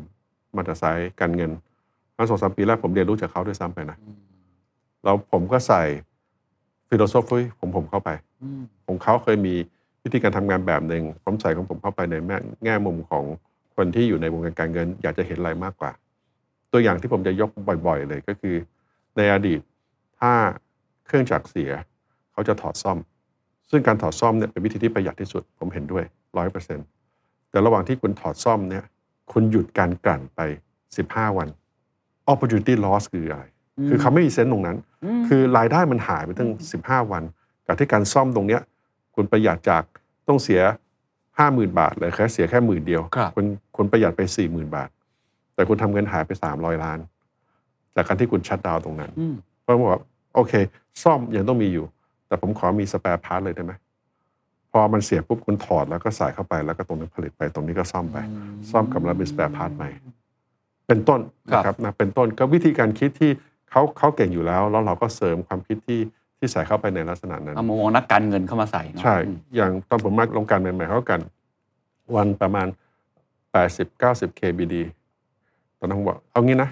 [0.56, 1.52] มาแต่สายการเงิน
[2.18, 3.98] ทั้งสองสามปีแรกผมเรียนรู้จากเขาด้วยซ้ำไปนะ
[5.04, 5.84] แล้วผมก็ใส่
[6.90, 8.10] ฟิโลโซฟีผมผมเข้าไป
[8.42, 9.56] อืมของเขาเคยมี
[10.04, 13.24] วิธีการทำงานแบบหนึ่งผมใส่ของผมเข้าไปในแง่แง่มุมของ
[13.76, 15.92] คนที่อยู่ในวงการการเงิน อยากจะเห็นอะไรมากกว่า
[16.72, 17.50] ตัวอย่างที่ผมจะยก
[17.88, 18.56] บ่อยๆ เลยก็คือ
[19.18, 19.60] ในอดีต
[20.20, 20.32] ถ้า
[21.06, 21.72] เครื่องจักรเสีย
[22.32, 22.98] เขาจะถอดซ่อม
[23.70, 26.04] ซึ่งการถอดซ่อมเนี่ยเป็นวิธีที่ประหยัดที่สุดผมเห็นด้วย
[26.38, 26.88] ร้อยเปอร์เซ็นต์
[27.50, 28.84] แต่ระหว่างที่คุณถอดซ่อมเนี่ย
[29.32, 30.40] คุณหยุดการกลั่นไป
[30.90, 31.48] 15 วัน
[32.32, 33.46] opportunity loss คืออะไร
[33.88, 34.78] คือเขาไม่มีเซนส์ตรงนั้น
[35.28, 36.50] คือรายได้มันหายไปตั้ง
[36.82, 37.24] 15 วัน
[37.68, 38.62] กับที่การซ่อมตรงเนี้ย
[39.16, 39.84] คุณประหยัดจาก
[40.28, 40.62] ต้องเสีย
[41.20, 43.46] 50,000 บาทเลยแค่เสียแค่หมื่นเดียวครับคุณ
[43.78, 44.90] คุณประหยัดไป 40,000 บาท
[45.56, 47.00] แต่คุณทำเงินหายไป 300 ล้าน
[47.96, 50.00] จากการที่คุณ shutdown ตรงนั้นอืมเพราะว่า
[50.36, 50.54] โอเค
[51.04, 51.86] ซ่อมยังต้องมีอยู่
[52.28, 53.74] แต่ผมขอมี spare part เลยได้ไหม
[54.72, 58.18] พอมันเสียปุ๊บคุณถอดแล้วก็ใส่เข้าไปแล้วก็ตรงนี้ผลิตไปตรงนี้ก็ซ่อมไป
[58.72, 59.90] ซ่อมกับแล้วมี spare part ใหม่
[60.88, 61.20] เป็นต้น
[61.52, 63.32] ครับนะครับนะเป็นต้นก็วิธีการคิดที่
[63.72, 66.00] เขาเขาเก่งอยู่แล้วแล้วเราก็เสริมความคิดที่
[66.38, 71.20] ที่ใส่เข้าไปในลักษณะนั้นเอามามองนักการเงินเข้ามาใส่เนอะใช่อืมอย่างตอนผมมาลงการใหม่ๆเขากัน
[72.16, 72.68] วันประมาณ
[73.54, 74.76] 80 90 KBD
[75.80, 76.70] ตอนนั้นผมบอกเอางี้นะ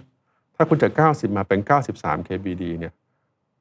[0.55, 1.59] ถ้าคุณจาก 90 มาเป็น
[1.93, 2.93] 93 KBD เนี่ย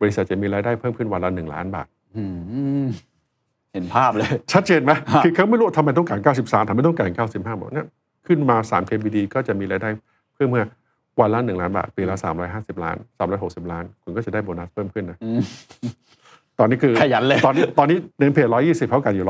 [0.01, 2.23] บริษัทจะมีรายได้เพิ่มขึ้นวันละ 1 ล้านบาท อื
[2.85, 2.87] ม
[3.73, 7.87] เห็นภาพเลย ชัดเจนไหมฮะคือเขาไม่รู้ทำไมต้องการ 93ทำไมต้องการ 95บอกเนี่ย
[8.27, 9.91] ขึ้นมา 3 KBD ก็จะมีรายได้
[10.35, 10.65] เพิ่มเมื่อ
[11.21, 12.17] วันละ1ล้านบาท ปีละ
[12.51, 12.97] 350ล้าน
[13.31, 15.41] 360ล้าน คุณก็จะได้โบนัสเพิ่มขึ้นนะอืม
[16.59, 19.27] ตอนนี้คือขยันเลยตอนนี้ตอนนี้เดินเพจ120เขากันอยู่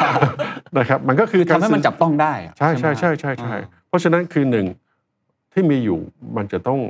[0.00, 4.66] 125นะครับมันก็คือทำให้มันจับต้องได้อะใช่ไหมใช่ใช่ใช่ใช่อ่าเพราะฉะนั้นคือหนึ่ง
[5.52, 5.98] ที่มีอยู่
[6.36, 6.80] มันจะต้อง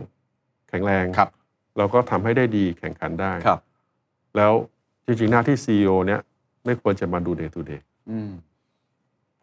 [0.69, 1.31] แข็งแรงครับ
[1.79, 3.61] แล้วก็ทำให้ได้ดีแข่งขันได้ครับ
[4.37, 4.53] แล้ว
[5.07, 6.21] จริงๆหน้าที่ CEO เนี่ย
[6.65, 8.31] ไม่ควรจะมาดู day to day อืม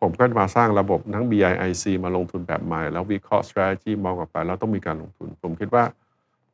[0.01, 5.83] ผมก็มาสร้างระบบทั้ง BIIC มาลงทุนแบบใหม่ แล้ววิเคราะห์ strategy มองออกไป แล้วต้องมีการลงทุน ผมคิดว่า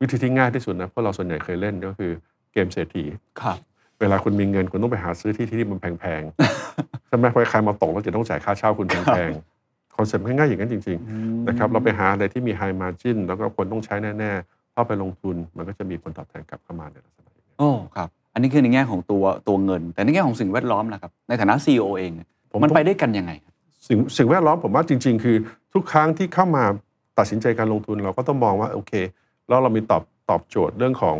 [0.01, 2.11] วิธีที่ง่ายที่สุดนะเพราะเราส่วนใหญ่เคยเล่นก็คือ
[2.53, 3.03] เกมเศรษฐี
[3.41, 3.57] ครับ
[3.99, 23.53] เวลาคุณมีเงินคุณต้องไปหาซื้อที่ที่มันแพงๆใช่ไหมเพราะใครมาตกแล้วจะต้องจ่ายค่าเช่าคุณแพงๆคอนเซ็ปต์ง่ายๆอย่างนั้นจริงๆนะครับเราไปหาอะไรที่มี high margin แล้วก็คนต้องใช้แน่ๆเข้าไปลงทุนมันก็จะมีผลตอบแทนกลับเข้ามาในลักษณะอย่างนี้โอ้ครับ อันนี้คือในแง่ของตัวตัวเงิน แต่ในแง่ของสิ่งแวดล้อมนะครับในฐานะ CEO เองเนี่ยผ มมันไปได้วยกันยังไงครับ
[23.87, 25.35] สิ่งสิ่งแวดล้อมผมว่าจริง ๆ คือ
[25.73, 26.63] ทุกครั้งที่เข้ามา
[27.17, 28.93] ตัดสินใจการลงทุนเราก็ต้องมองว่าโอเค
[29.47, 31.15] แล้วเรามีตอบตอบโจทย์เรื่องของ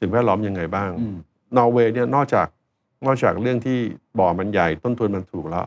[0.00, 1.16] สิ่งแวดล้อมยังไงบ้างอืม
[1.56, 2.46] นอร์เวย์เนี่ยนอกจาก
[3.06, 3.78] นอกจากเรื่องที่
[4.18, 5.64] บ่อมันใหญ่ต้นทุนมันถูกแล้ว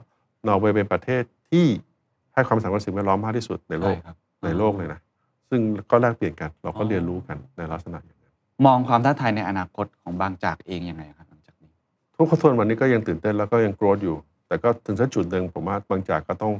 [0.47, 1.65] นอร์เวย์เป็นประเทศที่
[2.33, 4.99] ให้ความสำคัญกับสิ่งแวดล้อมมากที่สุดในโลกใช่ครับในโลกเลยนะ
[5.49, 8.33] ซึ่งก็แลกเปลี่ยนกัน เราก็อ๋อเรียนรู้กันในลักษณะอย่างนั้น
[8.65, 11.71] มองความท้าทายในอนาคตของบางจากเองยังไงครับหลังจากนี้
[12.15, 14.15] ทุกคนส่วนวันนี้ก็ยังตื่นเต้นแล้วก็ยังโกรธอยู่
[14.51, 16.53] แต่ก็ถึงสักจุดหนึ่งผมว่าบางจากก็ต้อง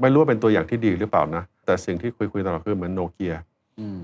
[0.00, 3.34] ไม่รู้ว่าเป็นตัวอย่างที่ดีหรือเปล่านะ แต่สิ่งที่คุยๆตลอดคือเหมือนโนเกีย
[3.80, 4.00] อืม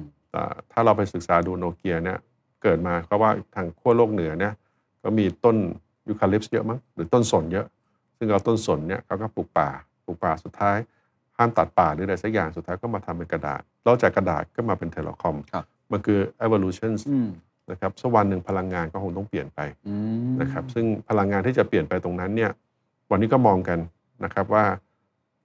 [0.72, 2.18] ถ้าเราไปศึกษาดูโนเกียเนี่ย
[2.62, 4.52] เกิดมาเพราะว่าทางขั้วโลกเหนือเนี่ย
[5.02, 5.56] ก็มีต้น
[6.08, 7.66] ยูคาลิปส์เยอะมั้งหรือต้นสนเยอะ
[8.18, 9.68] ซึ่งเอาต้นสนเนี่ยเขาก็ปลูกป่า
[10.04, 10.76] ปลูกป่าสุดท้าย
[11.36, 17.28] ห้ามตัดป่าหรืออะไรสักอย่างสุดท้ายก็มาทำเป็นกระดาษแล้วจากกระดาษก็มาเป็นเทเลคอมครับมันคือ evolution อืม
[17.70, 19.94] นะครับสักวันหนึ่งพลังงานก็คงต้องเปลี่ยนไปอื
[20.32, 22.50] มนะครับซึ่งพลังงานที่จะเปลี่ยนไปตรงนั้นเนี่ย
[23.11, 23.78] วันนี้ก็มองกัน
[24.24, 24.64] นะครับว่า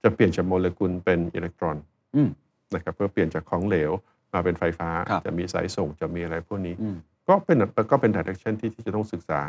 [0.02, 1.76] จะเปลี่ยนจากโมเลกุลเป็นอิเล็กตรอน
[2.14, 2.28] อืม
[2.74, 3.90] นะครับเพื่อเปลี่ยนจากของเหลว
[4.32, 6.96] มาเป็นไฟฟ้าครับจะมีสายส่งจะมีอะไรพวกนี้อืม
[7.28, 7.58] ก็เป็น
[7.90, 9.40] ก็เป็น direction ที่ที่จะต้องศึกษา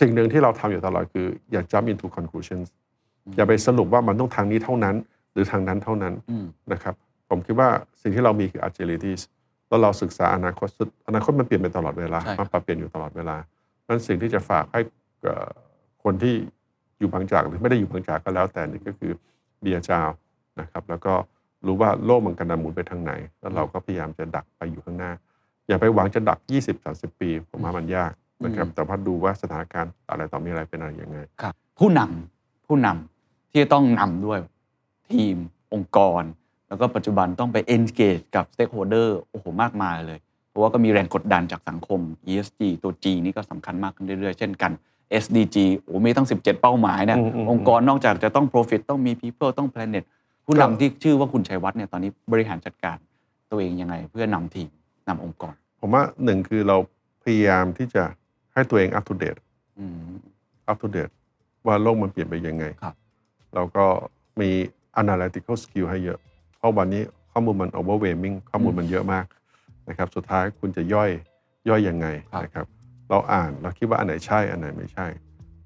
[0.00, 2.66] สิ่งหนึ่งที่เราทำอยู่ตลอดคืออย่า jump into conclusions
[3.36, 4.96] อย่าไปสรุปว่ามันต้องทางนี้เท่านั้น
[5.32, 6.94] หรือทางนั้นเท่านั้นอืมนะครับ
[7.28, 7.68] ผมคิดว่า
[8.02, 9.12] สิ่งที่เรามีคือ agility
[9.68, 10.68] แล้วเราศึกษาอนาคต
[11.08, 13.36] อนาคตมันเปลี่ยนไปตลอดเวลาใช่ครับมันปรับเปลี่ยนอยู่ตลอดเวลา
[13.88, 14.80] นั้นสิ่งที่จะฝากให้
[15.22, 15.48] เอ่อ
[16.04, 16.34] คนที่
[17.02, 19.12] อยู่บางจากหรือไม่ได้อยู่บางจากก็แล้วแต่นี่ก็คือ
[19.60, 20.08] เบียร์จาว
[20.60, 21.14] นะครับแล้วก็
[21.66, 25.12] รู้ว่าโลกมันกำลังหมุนไปทางไหน แล้วเราก็พยายามจะดักไปอยู่ข้างหน้า
[25.68, 26.38] อย่าไปหวังจะดัก
[26.80, 28.12] 20-30 ปี ผมว่ามันยาก
[28.44, 34.38] นะครับแต่ว่าดูว่าสถานการณ์อะไรต่อมีอะไรเป็นอะไรยังไงครับผู้นำผู้นำที่จะต้องนำด้วย
[35.10, 35.36] ทีม
[35.74, 36.22] องค์กร
[36.68, 42.00] แล้วก็ปัจจุบันต้องไป engage กับ stakeholder โอ้โหมากมายเลย เพราะว่าก็มีแรงกดดันจากสังคม
[42.30, 44.72] ESG ตัว G นี่ก็สำคัญมากขึ้นเรื่อยๆ เช่นกัน
[45.24, 50.04] SDG โอ้มีตั้ง 17 เป้าหมายเนี่ยอืมอืมองค์กรนอกจากจะต้อง profit ต้องมี people ต้อง planet
[50.44, 52.96] ผู้นำที่ชื่อว่าคุณชัยวัฒน์เนี่ยตอนนี้บริหารจัดการ
[53.50, 54.68] ตัวเองยังไง เพื่อนำทีม
[55.08, 56.76] นำองค์กร ผมว่าหนึ่งคือเรา
[57.22, 58.04] พยายามที่จะ
[58.52, 59.40] ให้ตัวเอง up to date
[59.78, 60.12] อืม
[60.70, 61.12] up to date
[61.66, 62.94] ว่าโลกมันเปลี่ยนไปยังไงครับ
[63.54, 63.84] แล้วก็
[64.40, 64.50] มี
[65.00, 66.18] analytical skill ให้เยอะ
[66.58, 67.02] เพราะวันนี้
[67.32, 69.26] ข้อมูลมัน overwhelming ข้อมูลมันเยอะมาก
[69.88, 71.10] นะครับ สุดท้ายคุณจะย่อย
[71.68, 72.66] ย่อยยังไงครับนะครับ
[73.12, 75.06] เราอ่านเราคิดว่าอันไหนใช่อันไหนไม่ใช่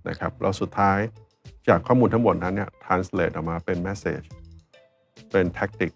[0.09, 0.99] นะครับแล้วสุดท้าย
[1.69, 4.27] จากข้อมูลทั้งหมดนั้นเนี่ย translate ออกมาเป็น message
[5.31, 5.93] เป็น tactic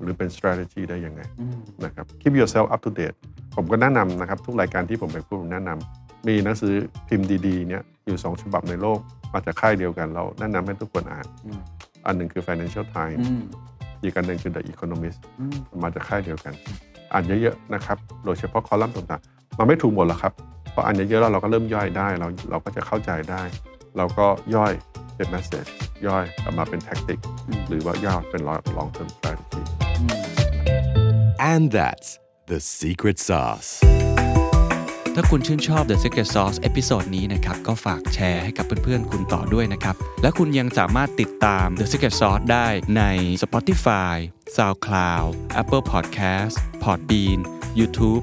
[0.00, 3.16] หรือเป็น strategy ได้ยังไงอืมนะครับ keep yourself up to date
[3.56, 6.74] ผมก็แนะนำนะครับ ทุกรายการที่ผมไปพูดผมแนะนำมีหนังสือ
[7.08, 8.98] พิมพ์ดีๆเนี่ยอยู่สองฉบับในโลก
[9.34, 11.60] มาจากค่ายเดียวกันเราแนะนำให้ทุกคนอ่านอืม
[12.06, 13.42] อันหนึ่งคือ Financial Times อืม
[14.02, 16.54] อีกอันหนึ่งคือ The Economist อืมมาจากค่ายเดียวกัน
[17.12, 20.32] อ่านเยอะๆนะครับ โดยเฉพาะคอลัมน์ต่างๆมันไม่ถูกหมดหรอกครับ
[20.78, 23.42] พออ่านเยอะๆแล้วเราก็เริ่มย่อยได้เราเราก็จะเข้าใจได้
[23.96, 24.72] เราก็ย่อย
[25.16, 25.70] เป็น message
[26.06, 27.18] ย่อยกลับมาเป็น tactic
[27.68, 28.42] หรือว่าย่อยเป็น
[28.78, 29.62] long term strategy
[31.52, 32.08] And that's
[32.50, 33.70] the secret sauce.
[35.14, 42.66] ถ้าคุณชื่นชอบ The Secret Sauce episode นี้นะครับ ก็ฝากแชร์ให้กับเพื่อนๆ คุณต่อด้วยนะครับ และคุณยังสามารถติดตาม The Secret Sauce ได้
[42.96, 43.02] ใน
[43.42, 44.14] Spotify,
[44.56, 45.28] SoundCloud,
[45.60, 47.40] Apple Podcast, Podbean,
[47.78, 48.22] YouTube